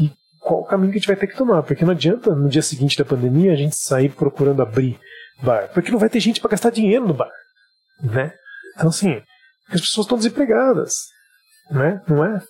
[0.00, 1.64] e qual o caminho que a gente vai ter que tomar.
[1.64, 4.96] Porque não adianta no dia seguinte da pandemia a gente sair procurando abrir
[5.42, 7.32] bar, porque não vai ter gente para gastar dinheiro no bar,
[8.00, 8.32] né?
[8.76, 9.20] Então assim,
[9.72, 10.94] as pessoas estão desempregadas,
[11.72, 12.00] né?
[12.08, 12.40] Não é?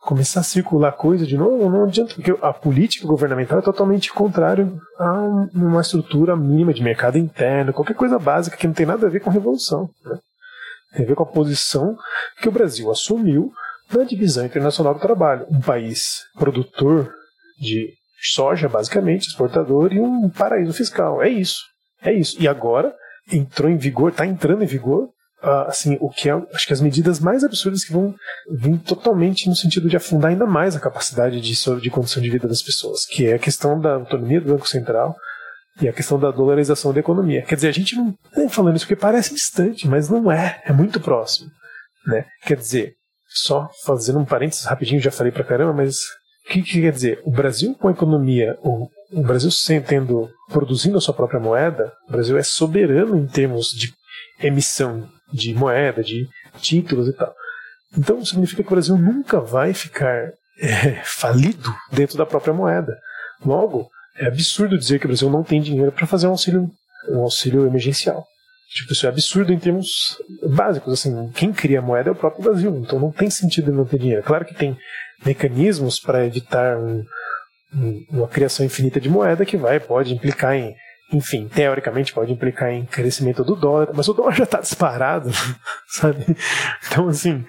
[0.00, 4.78] começar a circular coisa de novo, não adianta, porque a política governamental é totalmente contrário
[4.98, 5.12] a
[5.54, 9.20] uma estrutura mínima de mercado interno, qualquer coisa básica que não tem nada a ver
[9.20, 9.88] com revolução.
[10.04, 10.18] Né?
[10.92, 11.96] Tem a ver com a posição
[12.40, 13.52] que o Brasil assumiu
[13.92, 15.46] na divisão internacional do trabalho.
[15.50, 17.12] Um país produtor
[17.58, 21.22] de soja, basicamente, exportador, e um paraíso fiscal.
[21.22, 21.60] É isso.
[22.02, 22.40] É isso.
[22.40, 22.94] E agora
[23.30, 25.10] entrou em vigor, está entrando em vigor
[25.42, 28.14] uh, assim, o que é, acho que as medidas mais absurdas que vão
[28.50, 32.48] vir totalmente no sentido de afundar ainda mais a capacidade de, de condição de vida
[32.48, 35.16] das pessoas, que é a questão da autonomia do Banco Central
[35.80, 37.42] e a questão da dolarização da economia.
[37.42, 40.72] Quer dizer, a gente não está falando isso porque parece distante, mas não é, é
[40.72, 41.50] muito próximo.
[42.06, 42.26] Né?
[42.44, 42.94] Quer dizer,
[43.28, 45.96] só fazendo um parênteses rapidinho, já falei pra caramba, mas
[46.46, 47.20] o que, que quer dizer?
[47.24, 49.50] O Brasil com a economia, o, o Brasil
[49.86, 53.92] tendo, produzindo a sua própria moeda, o Brasil é soberano em termos de
[54.42, 56.26] emissão de moeda, de
[56.60, 57.32] títulos e tal.
[57.96, 62.96] Então significa que o Brasil nunca vai ficar é, falido dentro da própria moeda.
[63.44, 66.70] Logo, é absurdo dizer que o Brasil não tem dinheiro para fazer um auxílio,
[67.08, 68.26] um auxílio emergencial.
[68.72, 70.16] Tipo, isso é absurdo em termos
[70.48, 70.92] básicos.
[70.92, 73.98] Assim, quem cria a moeda é o próprio Brasil, então não tem sentido não ter
[73.98, 74.22] dinheiro.
[74.22, 74.76] Claro que tem
[75.24, 77.04] mecanismos para evitar um,
[77.74, 80.74] um, uma criação infinita de moeda que vai pode implicar em
[81.12, 85.28] enfim, teoricamente pode implicar em crescimento do dólar, mas o dólar já está disparado,
[85.88, 86.24] sabe?
[86.86, 87.44] Então, assim,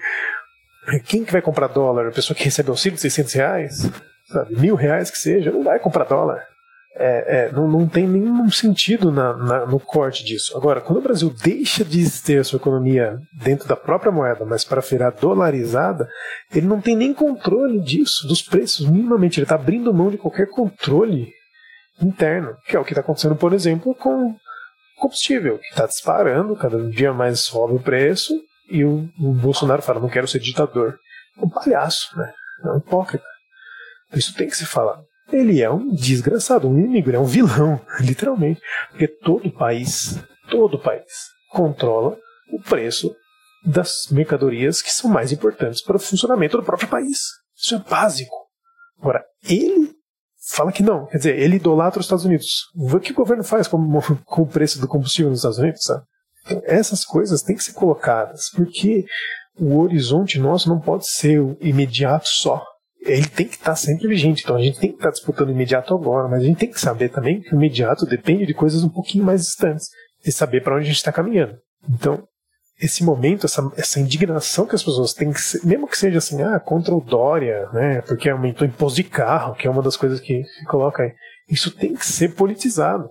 [1.04, 2.08] quem que vai comprar dólar?
[2.08, 3.90] A pessoa que recebe auxílio de 600 reais,
[4.26, 4.58] sabe?
[4.58, 6.42] Mil reais que seja, não vai comprar dólar.
[6.94, 10.54] É, é, não, não tem nenhum sentido na, na, no corte disso.
[10.56, 14.62] Agora, quando o Brasil deixa de ter a sua economia dentro da própria moeda, mas
[14.62, 16.06] para virar dolarizada,
[16.54, 19.40] ele não tem nem controle disso, dos preços, minimamente.
[19.40, 21.32] Ele está abrindo mão de qualquer controle
[22.00, 24.36] interno, que é o que está acontecendo, por exemplo, com
[24.98, 28.38] combustível, que está disparando, cada dia mais sobe o preço,
[28.70, 30.98] e o, o Bolsonaro fala, não quero ser ditador.
[31.38, 32.32] Um palhaço, né?
[32.64, 33.24] É um hipócrita.
[34.14, 35.00] Isso tem que se falar.
[35.32, 38.60] Ele é um desgraçado, um inimigo, ele é um vilão, literalmente.
[38.90, 40.18] Porque todo país,
[40.50, 41.10] todo país,
[41.50, 42.18] controla
[42.52, 43.14] o preço
[43.64, 47.18] das mercadorias que são mais importantes para o funcionamento do próprio país.
[47.56, 48.34] Isso é básico.
[49.00, 49.92] Agora, ele
[50.48, 51.06] fala que não.
[51.06, 52.66] Quer dizer, ele idolatra os Estados Unidos.
[52.74, 53.78] O que o governo faz com,
[54.26, 55.82] com o preço do combustível nos Estados Unidos?
[55.82, 56.04] Sabe?
[56.44, 59.04] Então, essas coisas têm que ser colocadas, porque
[59.58, 62.64] o horizonte nosso não pode ser imediato só.
[63.04, 64.42] Ele tem que estar sempre vigente.
[64.42, 66.80] Então a gente tem que estar disputando o imediato agora, mas a gente tem que
[66.80, 69.88] saber também que o imediato depende de coisas um pouquinho mais distantes
[70.24, 71.56] e saber para onde a gente está caminhando.
[71.88, 72.26] Então,
[72.80, 76.42] esse momento, essa, essa indignação que as pessoas têm, que ser, mesmo que seja assim,
[76.42, 79.96] ah, contra o Dória, né, porque aumentou o imposto de carro, que é uma das
[79.96, 81.12] coisas que se coloca aí,
[81.48, 83.08] isso tem que ser politizado.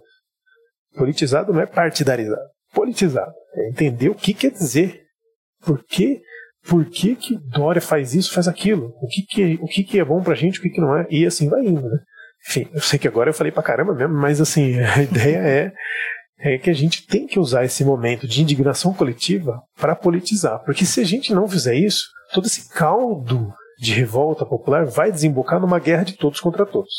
[0.96, 2.42] Politizado não é partidarizado,
[2.74, 3.32] politizado.
[3.56, 5.02] É entender o que quer dizer.
[5.62, 6.22] Por que,
[6.68, 8.94] por que, que Dória faz isso, faz aquilo?
[9.02, 11.08] O que, que, o que, que é bom pra gente, o que, que não é?
[11.10, 12.00] E assim vai indo, né?
[12.48, 15.74] Enfim, eu sei que agora eu falei pra caramba mesmo, mas assim, a ideia é
[16.42, 20.60] é que a gente tem que usar esse momento de indignação coletiva para politizar.
[20.66, 25.60] Porque se a gente não fizer isso, todo esse caldo de revolta popular vai desembocar
[25.60, 26.92] numa guerra de todos contra todos.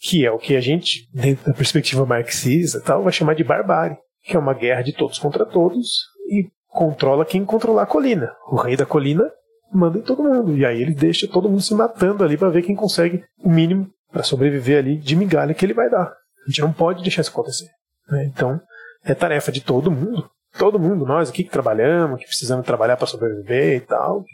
[0.00, 3.96] Que é o que a gente, dentro da perspectiva marxista tal, vai chamar de barbárie.
[4.24, 5.88] Que é uma guerra de todos contra todos
[6.28, 8.32] e controla quem controlar a colina.
[8.50, 9.30] O rei da colina
[9.72, 10.56] manda em todo mundo.
[10.56, 13.88] E aí ele deixa todo mundo se matando ali para ver quem consegue o mínimo
[14.10, 16.06] para sobreviver ali de migalha que ele vai dar.
[16.06, 17.68] A gente não pode deixar isso acontecer.
[18.08, 18.30] Né?
[18.32, 18.60] Então,
[19.04, 20.28] é tarefa de todo mundo.
[20.56, 24.24] Todo mundo, nós aqui que trabalhamos, que precisamos trabalhar para sobreviver e tal.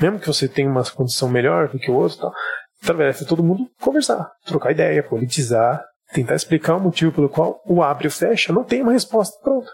[0.00, 2.32] Mesmo que você tenha uma condição melhor do que o outro, tal,
[2.84, 7.82] tarefa de todo mundo conversar, trocar ideia, politizar, tentar explicar o motivo pelo qual o
[7.82, 9.70] abre e o fecha não tem uma resposta pronta.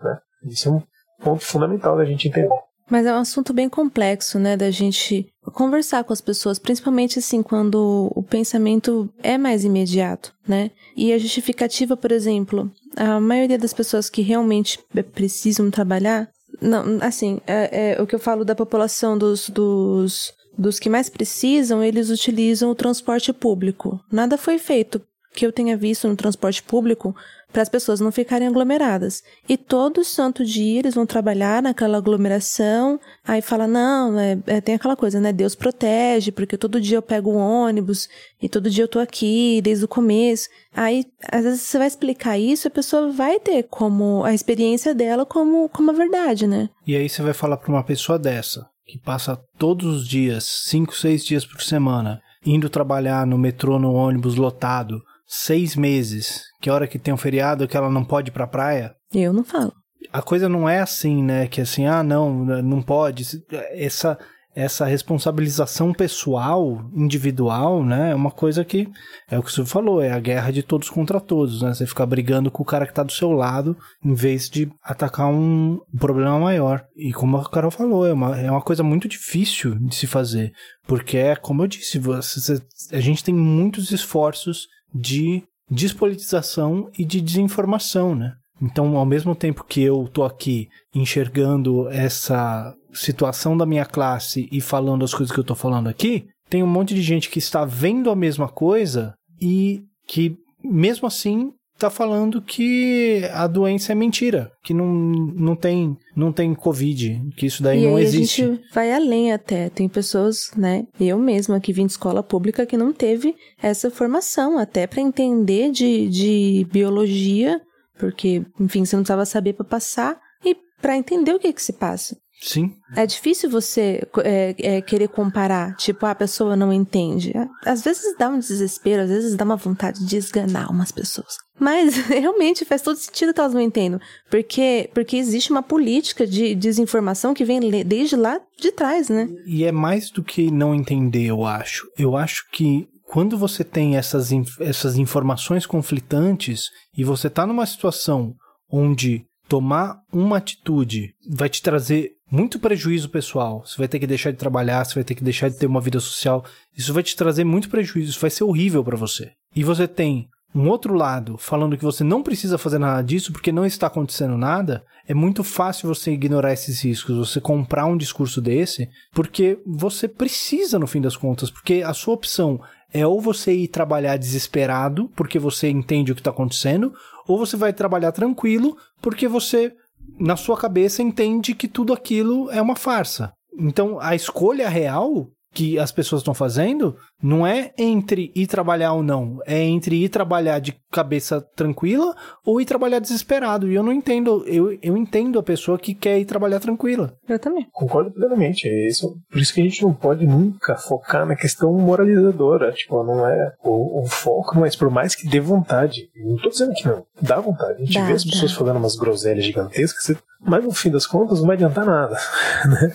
[0.00, 0.18] Né?
[0.46, 0.82] Isso é um
[1.22, 2.48] ponto fundamental da gente entender.
[2.90, 7.42] Mas é um assunto bem complexo, né, da gente conversar com as pessoas, principalmente assim
[7.42, 10.70] quando o pensamento é mais imediato, né?
[10.96, 14.78] E a justificativa, por exemplo, a maioria das pessoas que realmente
[15.14, 16.28] precisam trabalhar,
[16.60, 21.08] não, assim, é, é o que eu falo da população dos, dos dos que mais
[21.08, 23.98] precisam, eles utilizam o transporte público.
[24.10, 25.00] Nada foi feito
[25.34, 27.14] que eu tenha visto no transporte público
[27.52, 29.22] para as pessoas não ficarem aglomeradas.
[29.48, 34.74] E todo santo dia eles vão trabalhar naquela aglomeração, aí fala, não, é, é, tem
[34.74, 35.32] aquela coisa, né?
[35.32, 38.08] Deus protege, porque todo dia eu pego o ônibus
[38.40, 40.48] e todo dia eu tô aqui desde o começo.
[40.74, 45.26] Aí, às vezes você vai explicar isso, a pessoa vai ter como a experiência dela
[45.26, 46.70] como, como a verdade, né?
[46.86, 50.96] E aí você vai falar para uma pessoa dessa, que passa todos os dias, cinco,
[50.96, 56.74] seis dias por semana, indo trabalhar no metrô, no ônibus lotado, seis meses, que a
[56.74, 58.94] hora que tem um feriado que ela não pode ir pra praia.
[59.12, 59.72] Eu não falo.
[60.12, 61.46] A coisa não é assim, né?
[61.46, 63.24] Que assim, ah, não, não pode.
[63.70, 64.18] Essa,
[64.54, 68.10] essa responsabilização pessoal, individual, né?
[68.10, 68.88] É uma coisa que
[69.30, 71.72] é o que você falou, é a guerra de todos contra todos, né?
[71.72, 75.28] Você ficar brigando com o cara que tá do seu lado, em vez de atacar
[75.28, 76.84] um problema maior.
[76.94, 80.52] E como a Carol falou, é uma, é uma coisa muito difícil de se fazer,
[80.86, 82.62] porque é, como eu disse, você,
[82.92, 88.34] a gente tem muitos esforços de despolitização e de desinformação, né?
[88.60, 94.60] Então, ao mesmo tempo que eu tô aqui enxergando essa situação da minha classe e
[94.60, 97.64] falando as coisas que eu tô falando aqui, tem um monte de gente que está
[97.64, 101.50] vendo a mesma coisa e que, mesmo assim,
[101.82, 107.46] está falando que a doença é mentira, que não, não, tem, não tem Covid, que
[107.46, 108.42] isso daí e não aí existe.
[108.42, 109.68] A gente vai além até.
[109.68, 110.84] Tem pessoas, né?
[111.00, 115.70] Eu mesma que vim de escola pública que não teve essa formação, até para entender
[115.70, 117.60] de, de biologia
[118.02, 121.72] porque, enfim, você não precisava saber para passar e para entender o que que se
[121.72, 122.16] passa.
[122.42, 122.74] Sim.
[122.96, 127.32] É difícil você é, é, querer comparar, tipo, a pessoa não entende.
[127.64, 131.36] Às vezes dá um desespero, às vezes dá uma vontade de esganar umas pessoas.
[131.58, 134.00] Mas realmente faz todo sentido que elas não entendam.
[134.28, 139.28] Porque, porque existe uma política de desinformação que vem desde lá de trás, né?
[139.46, 141.86] E é mais do que não entender, eu acho.
[141.96, 148.34] Eu acho que quando você tem essas, essas informações conflitantes e você está numa situação
[148.70, 154.30] onde tomar uma atitude vai te trazer muito prejuízo pessoal, você vai ter que deixar
[154.30, 156.42] de trabalhar, você vai ter que deixar de ter uma vida social,
[156.74, 159.32] isso vai te trazer muito prejuízo, isso vai ser horrível para você.
[159.54, 163.52] E você tem um outro lado falando que você não precisa fazer nada disso porque
[163.52, 168.40] não está acontecendo nada, é muito fácil você ignorar esses riscos, você comprar um discurso
[168.40, 172.58] desse, porque você precisa no fim das contas, porque a sua opção
[172.94, 176.94] é ou você ir trabalhar desesperado porque você entende o que está acontecendo,
[177.28, 179.74] ou você vai trabalhar tranquilo porque você,
[180.18, 183.32] na sua cabeça, entende que tudo aquilo é uma farsa.
[183.58, 189.02] Então, a escolha real que as pessoas estão fazendo não é entre ir trabalhar ou
[189.02, 193.70] não, é entre ir trabalhar de cabeça tranquila ou ir trabalhar desesperado.
[193.70, 197.14] E eu não entendo, eu, eu entendo a pessoa que quer ir trabalhar tranquila.
[197.28, 197.66] Eu também.
[197.72, 198.68] Concordo plenamente.
[198.68, 202.72] É isso, por isso que a gente não pode nunca focar na questão moralizadora.
[202.72, 206.08] Tipo, não é o, o foco, mas por mais que dê vontade.
[206.24, 207.82] Não tô dizendo que não, dá vontade.
[207.82, 208.30] A gente Dá, vê as dá.
[208.30, 212.16] pessoas falando umas groselhas gigantescas, mas no fim das contas não vai adiantar nada.
[212.66, 212.94] né?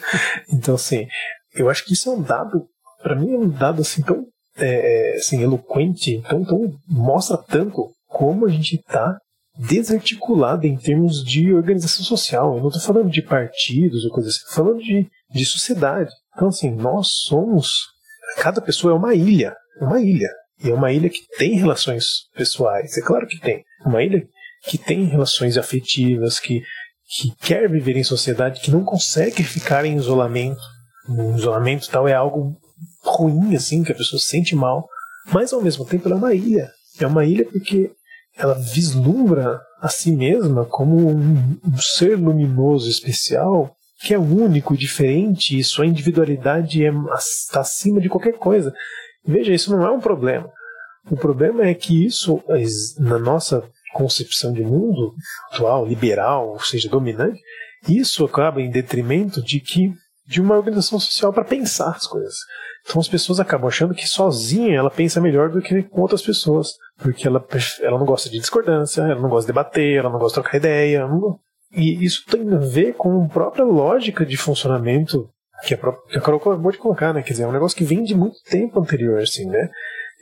[0.51, 1.07] Então, assim,
[1.53, 2.67] eu acho que isso é um dado,
[3.01, 4.25] para mim é um dado assim tão
[4.59, 9.17] é, é, assim, eloquente, tão, tão mostra tanto como a gente está
[9.57, 12.55] desarticulado em termos de organização social.
[12.55, 16.11] Eu não estou falando de partidos ou coisa assim, estou falando de, de sociedade.
[16.35, 17.85] Então, assim, nós somos.
[18.37, 19.55] Cada pessoa é uma ilha.
[19.79, 20.29] É uma ilha.
[20.63, 22.97] E é uma ilha que tem relações pessoais.
[22.97, 23.63] É claro que tem.
[23.85, 24.23] Uma ilha
[24.63, 26.61] que tem relações afetivas, que,
[27.07, 30.61] que quer viver em sociedade, que não consegue ficar em isolamento.
[31.07, 32.55] O isolamento tal é algo
[33.03, 34.87] ruim, assim, que a pessoa se sente mal.
[35.31, 36.71] Mas ao mesmo tempo ela é uma ilha.
[36.99, 37.91] É uma ilha porque
[38.35, 45.57] ela vislumbra a si mesma como um, um ser luminoso especial que é único, diferente,
[45.57, 48.73] e sua individualidade é, está acima de qualquer coisa.
[49.25, 50.49] Veja, isso não é um problema.
[51.09, 52.41] O problema é que isso,
[52.99, 55.13] na nossa concepção de mundo
[55.51, 57.41] atual, liberal, ou seja, dominante,
[57.87, 59.93] isso acaba em detrimento de que
[60.27, 62.35] de uma organização social para pensar as coisas.
[62.85, 66.73] Então as pessoas acabam achando que sozinha ela pensa melhor do que com outras pessoas,
[66.97, 67.45] porque ela,
[67.81, 70.57] ela não gosta de discordância, ela não gosta de debater, ela não gosta de trocar
[70.57, 71.07] ideia.
[71.07, 71.39] Não...
[71.71, 75.29] E isso tem a ver com a própria lógica de funcionamento
[75.63, 77.23] que a, própria, que a Carol acabou de colocar, né?
[77.23, 79.69] Quer dizer, é um negócio que vem de muito tempo anterior, assim, né?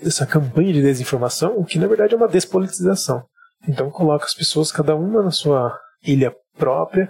[0.01, 3.23] Essa campanha de desinformação, que na verdade é uma despolitização.
[3.67, 7.09] Então coloca as pessoas, cada uma na sua ilha própria.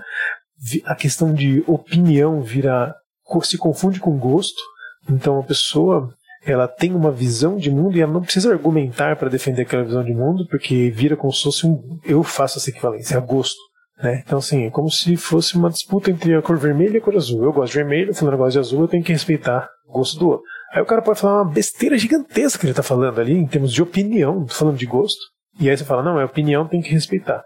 [0.85, 2.95] A questão de opinião vira
[3.43, 4.61] se confunde com gosto.
[5.09, 6.13] Então a pessoa
[6.45, 10.03] ela tem uma visão de mundo e ela não precisa argumentar para defender aquela visão
[10.03, 13.57] de mundo, porque vira como se fosse um eu faço essa equivalência, a gosto.
[14.01, 14.21] Né?
[14.25, 17.15] Então, assim, é como se fosse uma disputa entre a cor vermelha e a cor
[17.15, 17.43] azul.
[17.43, 20.29] Eu gosto de vermelho, fulano gosta de azul, eu tenho que respeitar o gosto do
[20.29, 20.45] outro.
[20.71, 23.71] Aí o cara pode falar uma besteira gigantesca que ele está falando ali, em termos
[23.71, 25.19] de opinião, falando de gosto.
[25.59, 27.43] E aí você fala, não, é opinião, tem que respeitar.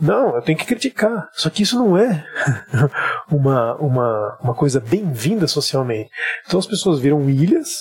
[0.00, 1.28] Não, eu tenho que criticar.
[1.32, 2.24] Só que isso não é
[3.30, 6.10] uma, uma, uma coisa bem-vinda socialmente.
[6.46, 7.80] Então as pessoas viram ilhas,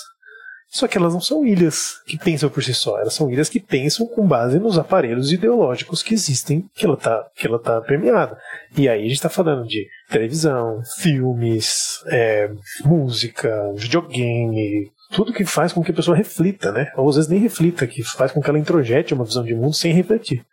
[0.69, 2.99] só que elas não são ilhas que pensam por si só.
[2.99, 7.27] Elas são ilhas que pensam com base nos aparelhos ideológicos que existem, que ela está
[7.35, 8.37] que ela tá permeada.
[8.75, 12.49] E aí a gente está falando de televisão, filmes, é,
[12.83, 16.91] música, videogame, tudo que faz com que a pessoa reflita, né?
[16.97, 19.73] Ou às vezes nem reflita, que faz com que ela introjete uma visão de mundo
[19.73, 20.43] sem refletir.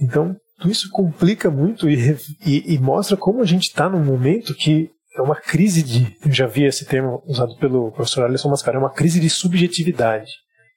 [0.00, 0.36] Então,
[0.70, 5.22] isso complica muito e, e, e mostra como a gente está num momento que é
[5.22, 6.16] uma crise de.
[6.24, 10.30] Eu já vi esse termo usado pelo professor Alisson Mascara, é uma crise de subjetividade.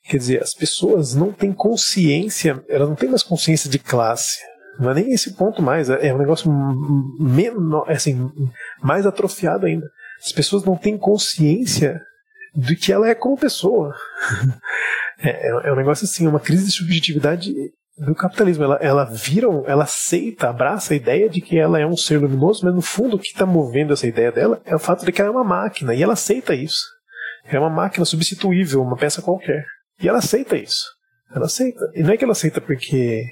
[0.03, 4.39] Quer dizer, as pessoas não têm consciência, elas não têm mais consciência de classe.
[4.79, 6.51] Não é nem esse ponto mais, é um negócio
[7.19, 8.31] menor, assim,
[8.81, 9.87] mais atrofiado ainda.
[10.23, 11.99] As pessoas não têm consciência
[12.55, 13.93] do que ela é como pessoa.
[15.19, 17.51] É, é, um negócio assim, é uma crise de subjetividade
[17.97, 18.63] do capitalismo.
[18.63, 22.63] Ela, ela vira, ela aceita, abraça a ideia de que ela é um ser luminoso,
[22.63, 25.21] mas no fundo o que está movendo essa ideia dela é o fato de que
[25.21, 26.85] ela é uma máquina, e ela aceita isso.
[27.45, 29.65] É uma máquina substituível, uma peça qualquer.
[30.01, 30.85] E ela aceita isso.
[31.33, 31.79] Ela aceita.
[31.95, 33.23] E não é que ela aceita porque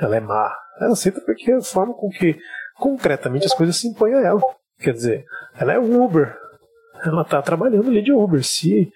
[0.00, 0.52] ela é má.
[0.80, 2.36] Ela aceita porque é a forma com que
[2.76, 4.40] concretamente as coisas se impõem a ela.
[4.80, 5.24] Quer dizer,
[5.56, 6.36] ela é um Uber.
[7.04, 8.42] Ela está trabalhando ali de Uber.
[8.42, 8.90] Se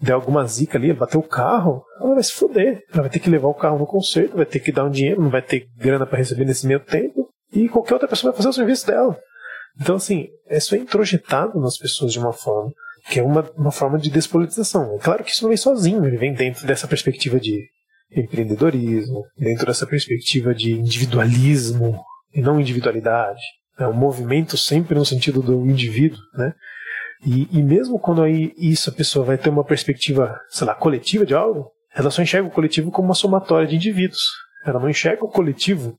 [0.00, 2.82] der alguma zica ali, bater o carro, ela vai se foder.
[2.92, 5.20] Ela vai ter que levar o carro no conserto, vai ter que dar um dinheiro,
[5.20, 8.48] não vai ter grana para receber nesse meio tempo, e qualquer outra pessoa vai fazer
[8.48, 9.18] o serviço dela.
[9.80, 12.72] Então, assim, isso é introjetado nas pessoas de uma forma
[13.08, 14.94] que é uma, uma forma de despolitização.
[14.94, 17.66] É claro que isso não vem sozinho, ele vem dentro dessa perspectiva de
[18.14, 22.00] empreendedorismo, dentro dessa perspectiva de individualismo
[22.34, 23.40] e não individualidade.
[23.78, 26.52] É um movimento sempre no sentido do indivíduo, né?
[27.24, 31.26] E, e mesmo quando aí isso a pessoa vai ter uma perspectiva, sei lá, coletiva
[31.26, 34.22] de algo, ela só enxerga o coletivo como uma somatória de indivíduos.
[34.64, 35.98] Ela não enxerga o coletivo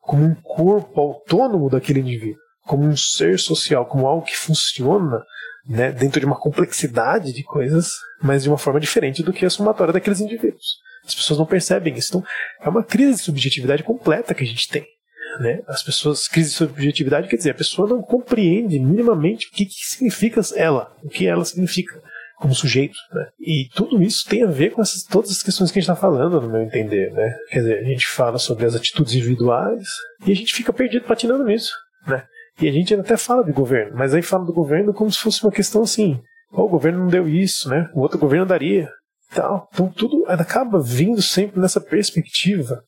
[0.00, 5.22] como um corpo autônomo daquele indivíduo, como um ser social, como algo que funciona
[5.66, 7.88] né, dentro de uma complexidade de coisas,
[8.20, 10.78] mas de uma forma diferente do que a somatória daqueles indivíduos.
[11.04, 12.08] As pessoas não percebem isso.
[12.16, 12.24] Então,
[12.60, 14.86] é uma crise de subjetividade completa que a gente tem.
[15.40, 15.62] Né?
[15.66, 19.86] As pessoas, crise de subjetividade quer dizer, a pessoa não compreende minimamente o que, que
[19.86, 22.00] significa ela, o que ela significa
[22.42, 22.96] como sujeito.
[23.12, 23.28] Né?
[23.40, 26.00] E tudo isso tem a ver com essas, todas as questões que a gente está
[26.00, 27.12] falando, no meu entender.
[27.12, 27.34] Né?
[27.50, 29.86] Quer dizer, a gente fala sobre as atitudes individuais
[30.26, 31.72] e a gente fica perdido patinando nisso.
[32.06, 32.24] Né?
[32.60, 35.42] E a gente até fala de governo, mas aí fala do governo como se fosse
[35.42, 36.20] uma questão assim:
[36.52, 37.88] oh, o governo não deu isso, né?
[37.94, 38.90] o outro governo daria.
[39.30, 39.66] Então
[39.96, 42.84] tudo acaba vindo sempre nessa perspectiva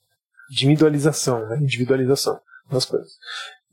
[0.50, 1.58] individualização, né?
[1.60, 2.38] individualização
[2.70, 3.12] das coisas.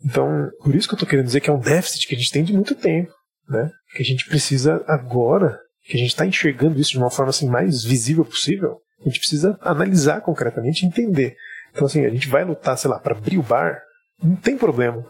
[0.04, 2.32] Então, por isso que eu estou querendo dizer que é um déficit que a gente
[2.32, 3.12] tem de muito tempo,
[3.48, 3.72] né?
[3.96, 7.48] Que a gente precisa agora, que a gente está enxergando isso de uma forma assim
[7.48, 11.36] mais visível possível, a gente precisa analisar concretamente entender.
[11.72, 13.82] Então, assim, a gente vai lutar, sei lá, para abrir o bar,
[14.22, 15.04] não tem problema.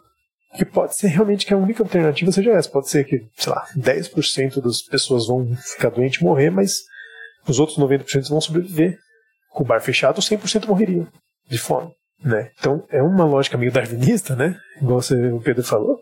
[0.58, 2.70] Que pode ser realmente que a única alternativa seja essa.
[2.70, 6.74] Pode ser que, sei lá, 10% das pessoas vão ficar doentes e morrer, mas
[7.48, 8.98] os outros 90% vão sobreviver.
[9.50, 11.08] Com o bar fechado, 100% morreriam
[11.50, 11.92] de fome,
[12.24, 12.52] né?
[12.60, 14.58] Então é uma lógica meio darwinista, né?
[14.82, 16.00] Igual você, o Pedro falou.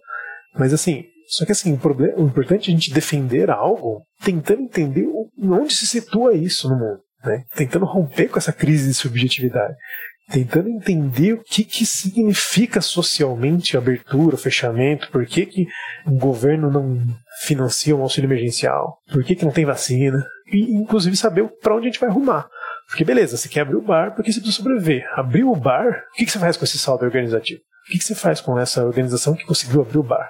[0.57, 4.63] Mas assim, só que assim, o, problema, o importante é a gente defender algo tentando
[4.63, 7.43] entender onde se situa isso no mundo, né?
[7.55, 9.75] Tentando romper com essa crise de subjetividade.
[10.31, 15.67] Tentando entender o que, que significa socialmente abertura, fechamento, por que, que
[16.05, 16.99] o governo não
[17.41, 21.87] financia um auxílio emergencial, por que, que não tem vacina, e inclusive saber para onde
[21.87, 22.47] a gente vai arrumar.
[22.89, 25.07] Porque beleza, você quer abrir o bar porque você precisa sobreviver.
[25.13, 27.61] Abriu o bar, o que, que você faz com esse saldo organizativo?
[27.87, 30.29] O que, que você faz com essa organização que conseguiu abrir o bar?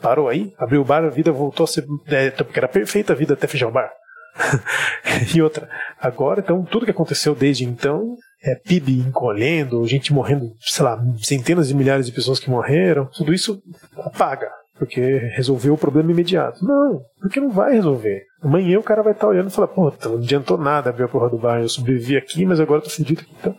[0.00, 0.52] Parou aí?
[0.58, 1.84] Abriu o bar, a vida voltou a ser.
[2.08, 3.90] É, porque era perfeita a vida até fechar o bar.
[5.34, 5.68] e outra,
[6.00, 11.68] agora, então, tudo que aconteceu desde então é PIB encolhendo, gente morrendo, sei lá, centenas
[11.68, 13.60] de milhares de pessoas que morreram, tudo isso
[13.98, 16.64] apaga porque resolveu o problema imediato.
[16.64, 18.24] Não, porque não vai resolver.
[18.42, 21.28] Amanhã o cara vai estar olhando e falar, pô, não adiantou nada abrir a porra
[21.28, 23.30] do bar, eu sobrevivi aqui, mas agora tô fudido aqui.
[23.38, 23.54] Então,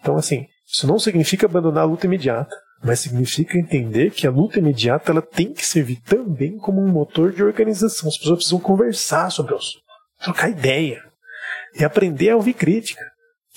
[0.00, 4.60] então, assim, isso não significa abandonar a luta imediata, mas significa entender que a luta
[4.60, 8.08] imediata ela tem que servir também como um motor de organização.
[8.08, 9.82] As pessoas precisam conversar sobre o assunto,
[10.22, 11.02] trocar ideia
[11.74, 13.02] e aprender a ouvir crítica.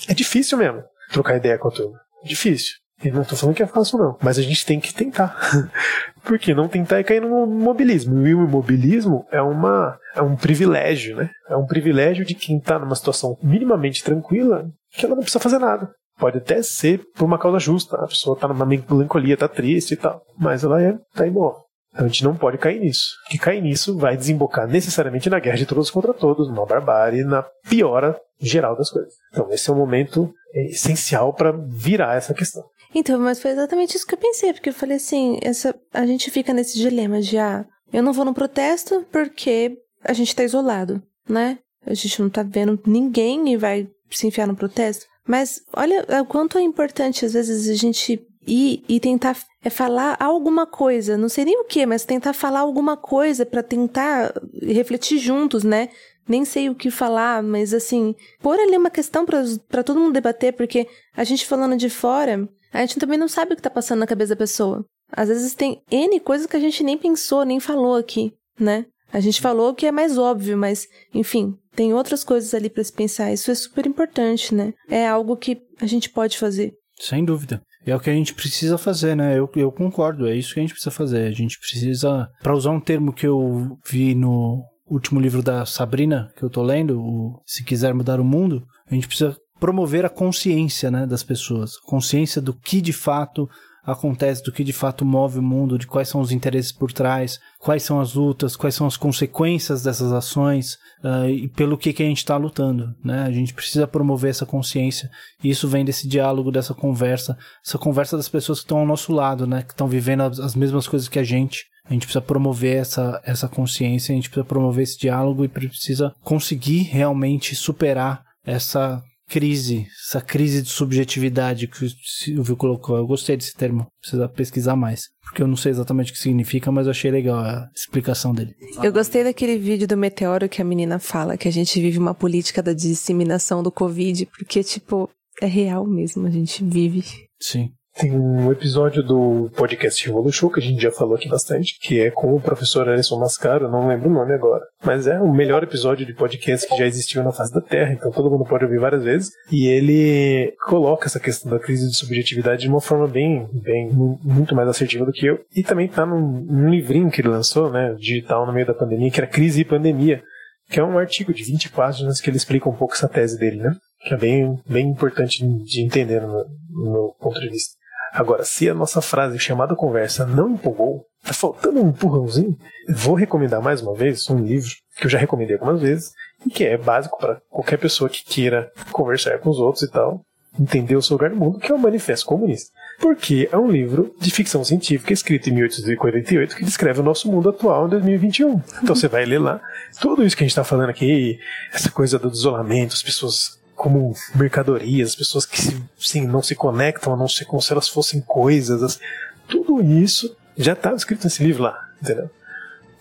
[0.10, 2.00] É difícil mesmo trocar ideia com a turma.
[2.24, 2.82] Difícil.
[3.04, 4.18] Eu não tô falando que é fácil, não.
[4.22, 5.36] Mas a gente tem que tentar.
[6.24, 8.28] Porque não tentar é cair no imobilismo.
[8.28, 11.30] E o imobilismo é, uma, é um privilégio, né?
[11.50, 15.60] É um privilégio de quem tá numa situação minimamente tranquila que ela não precisa fazer
[15.60, 15.90] nada.
[16.20, 17.98] Pode até ser por uma causa justa.
[17.98, 20.22] A pessoa tá numa melancolia, tá triste e tal.
[20.38, 21.62] Mas ela é, tá imóvel.
[21.92, 23.10] Então a gente não pode cair nisso.
[23.30, 27.44] Que cair nisso vai desembocar necessariamente na guerra de todos contra todos, numa barbárie, na
[27.68, 29.14] piora geral das coisas.
[29.32, 32.64] Então esse é um momento essencial para virar essa questão.
[32.94, 36.30] Então, mas foi exatamente isso que eu pensei, porque eu falei assim, essa, a gente
[36.30, 41.02] fica nesse dilema de ah, eu não vou no protesto porque a gente tá isolado,
[41.28, 41.60] né?
[41.86, 45.06] A gente não tá vendo ninguém e vai se enfiar no protesto.
[45.26, 50.18] Mas olha o quanto é importante, às vezes, a gente ir e tentar é falar
[50.20, 55.20] alguma coisa, não sei nem o que, mas tentar falar alguma coisa para tentar refletir
[55.20, 55.90] juntos, né?
[56.28, 60.54] Nem sei o que falar, mas assim, pôr ali uma questão para todo mundo debater,
[60.54, 64.00] porque a gente falando de fora, a gente também não sabe o que tá passando
[64.00, 64.86] na cabeça da pessoa.
[65.12, 68.86] Às vezes tem N coisas que a gente nem pensou, nem falou aqui, né?
[69.14, 72.94] A gente falou que é mais óbvio, mas, enfim, tem outras coisas ali para se
[72.94, 73.32] pensar.
[73.32, 74.74] Isso é super importante, né?
[74.90, 76.74] É algo que a gente pode fazer.
[76.98, 77.62] Sem dúvida.
[77.86, 79.38] É o que a gente precisa fazer, né?
[79.38, 81.28] Eu, eu concordo, é isso que a gente precisa fazer.
[81.28, 86.32] A gente precisa, para usar um termo que eu vi no último livro da Sabrina,
[86.38, 90.10] que eu tô lendo, o Se Quiser Mudar o Mundo, a gente precisa promover a
[90.10, 91.78] consciência né, das pessoas.
[91.78, 93.48] Consciência do que de fato
[93.84, 97.40] acontece, do que de fato move o mundo, de quais são os interesses por trás,
[97.60, 102.02] quais são as lutas, quais são as consequências dessas ações uh, e pelo que, que
[102.02, 102.96] a gente está lutando.
[103.04, 103.24] Né?
[103.24, 105.10] A gente precisa promover essa consciência
[105.44, 109.14] e isso vem desse diálogo, dessa conversa, essa conversa das pessoas que estão ao nosso
[109.14, 109.62] lado, né?
[109.62, 111.66] que estão vivendo as, as mesmas coisas que a gente.
[111.86, 116.14] A gente precisa promover essa, essa consciência, a gente precisa promover esse diálogo e precisa
[116.24, 122.98] conseguir realmente superar essa crise, essa crise de subjetividade que o Silvio colocou.
[122.98, 125.08] Eu gostei desse termo, precisa pesquisar mais.
[125.24, 128.54] Porque eu não sei exatamente o que significa, mas eu achei legal a explicação dele.
[128.84, 132.14] Eu gostei daquele vídeo do meteoro que a menina fala que a gente vive uma
[132.14, 135.10] política da disseminação do Covid, porque, tipo,
[135.42, 137.06] é real mesmo, a gente vive.
[137.40, 137.72] Sim.
[137.98, 142.10] Tem um episódio do podcast Revolution que a gente já falou aqui bastante, que é
[142.10, 144.64] com o professor Alisson Mascaro, não lembro o nome agora.
[144.84, 148.10] Mas é o melhor episódio de podcast que já existiu na face da Terra, então
[148.10, 149.32] todo mundo pode ouvir várias vezes.
[149.52, 154.56] E ele coloca essa questão da crise de subjetividade de uma forma bem, bem muito
[154.56, 155.40] mais assertiva do que eu.
[155.54, 159.12] E também tá num, num livrinho que ele lançou, né, digital no meio da pandemia,
[159.12, 160.24] que era Crise e Pandemia,
[160.70, 163.58] que é um artigo de 20 páginas que ele explica um pouco essa tese dele,
[163.58, 163.76] né?
[164.08, 167.81] Que é bem, bem importante de entender no, no meu ponto de vista.
[168.14, 172.58] Agora, se a nossa frase chamada conversa não empolgou, tá faltando um empurrãozinho,
[172.90, 176.12] vou recomendar mais uma vez um livro que eu já recomendei algumas vezes
[176.46, 180.26] e que é básico para qualquer pessoa que queira conversar com os outros e tal,
[180.60, 182.72] entender o seu lugar no mundo, que é o Manifesto Comunista.
[183.00, 187.50] Porque é um livro de ficção científica escrito em 1848 que descreve o nosso mundo
[187.50, 188.62] atual em 2021.
[188.84, 189.62] Então você vai ler lá
[190.02, 191.40] tudo isso que a gente está falando aqui,
[191.74, 195.58] essa coisa do isolamento, as pessoas como mercadorias, as pessoas que
[195.98, 199.00] sim, não se conectam, a não ser como se elas fossem coisas.
[199.48, 202.30] Tudo isso já estava escrito nesse livro lá, entendeu?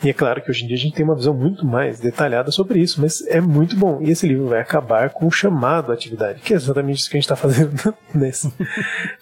[0.02, 2.50] E é claro que hoje em dia a gente tem uma visão muito mais detalhada
[2.50, 4.00] sobre isso, mas é muito bom.
[4.00, 7.18] E esse livro vai acabar com o chamado à atividade, que é exatamente isso que
[7.18, 7.72] a gente está fazendo
[8.14, 8.50] nesse,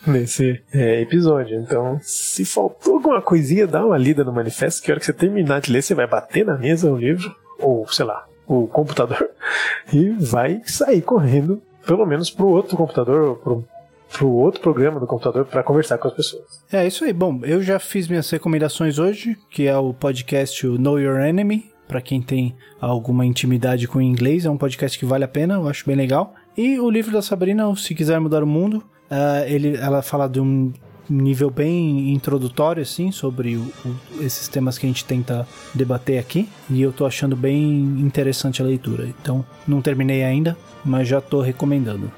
[0.06, 1.58] nesse é, episódio.
[1.58, 5.12] Então, se faltou alguma coisinha, dá uma lida no manifesto, que a hora que você
[5.12, 9.28] terminar de ler, você vai bater na mesa o livro, ou sei lá, o computador
[9.92, 13.64] e vai sair correndo, pelo menos pro outro computador, pro,
[14.10, 16.64] pro outro programa do computador para conversar com as pessoas.
[16.72, 17.12] É isso aí.
[17.12, 22.00] Bom, eu já fiz minhas recomendações hoje, que é o podcast Know Your Enemy, para
[22.00, 25.68] quem tem alguma intimidade com o inglês, é um podcast que vale a pena, eu
[25.68, 26.34] acho bem legal.
[26.56, 30.40] E o livro da Sabrina, Se Quiser Mudar o Mundo, uh, ele, ela fala de
[30.40, 30.72] um
[31.08, 36.48] nível bem introdutório, assim, sobre o, o, esses temas que a gente tenta debater aqui.
[36.70, 37.60] E eu tô achando bem
[38.00, 39.06] interessante a leitura.
[39.06, 42.10] Então, não terminei ainda, mas já tô recomendando.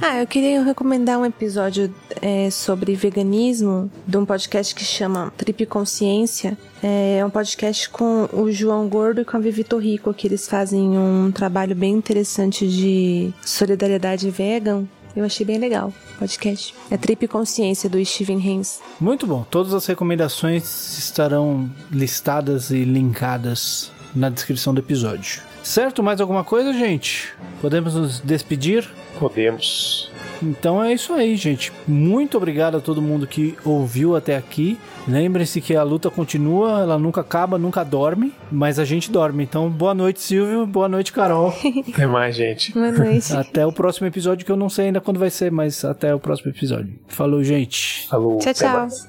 [0.00, 5.66] Ah, eu queria recomendar um episódio é, sobre veganismo de um podcast que chama Trip
[5.66, 6.56] Consciência.
[6.82, 10.96] É um podcast com o João Gordo e com a Vivi Torrico, que eles fazem
[10.96, 14.84] um trabalho bem interessante de solidariedade vegan
[15.16, 16.74] eu achei bem legal o podcast.
[16.90, 18.80] É Trip Consciência do Steven Haynes.
[19.00, 19.44] Muito bom.
[19.50, 25.42] Todas as recomendações estarão listadas e linkadas na descrição do episódio.
[25.62, 26.02] Certo?
[26.02, 27.32] Mais alguma coisa, gente?
[27.60, 28.88] Podemos nos despedir?
[29.18, 30.10] Podemos.
[30.42, 31.72] Então é isso aí, gente.
[31.86, 34.78] Muito obrigado a todo mundo que ouviu até aqui.
[35.08, 39.44] Lembre-se que a luta continua, ela nunca acaba, nunca dorme, mas a gente dorme.
[39.44, 40.66] Então, boa noite, Silvio.
[40.66, 41.54] Boa noite, Carol.
[41.92, 42.72] Até mais, gente.
[42.72, 43.32] Boa noite.
[43.32, 46.18] até o próximo episódio, que eu não sei ainda quando vai ser, mas até o
[46.18, 46.98] próximo episódio.
[47.06, 48.06] Falou, gente.
[48.08, 48.38] Falou.
[48.38, 48.72] Tchau, tchau.
[48.72, 49.08] mais.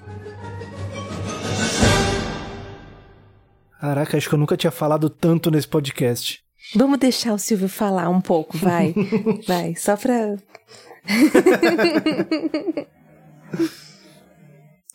[3.80, 6.42] Caraca, acho que eu nunca tinha falado tanto nesse podcast.
[6.76, 8.94] Vamos deixar o Silvio falar um pouco, vai.
[9.48, 10.36] vai, só pra.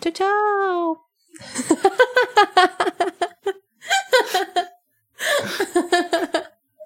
[0.00, 0.96] tchau, tchau.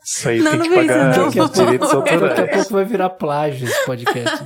[0.05, 1.45] Isso aí Não, tem não que pagar isso, não.
[1.45, 2.51] os direitos Daqui a autorais.
[2.57, 4.45] pouco vai virar plágio esse podcast.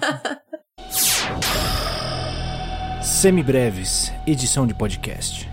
[3.02, 5.49] Semibreves, edição de podcast.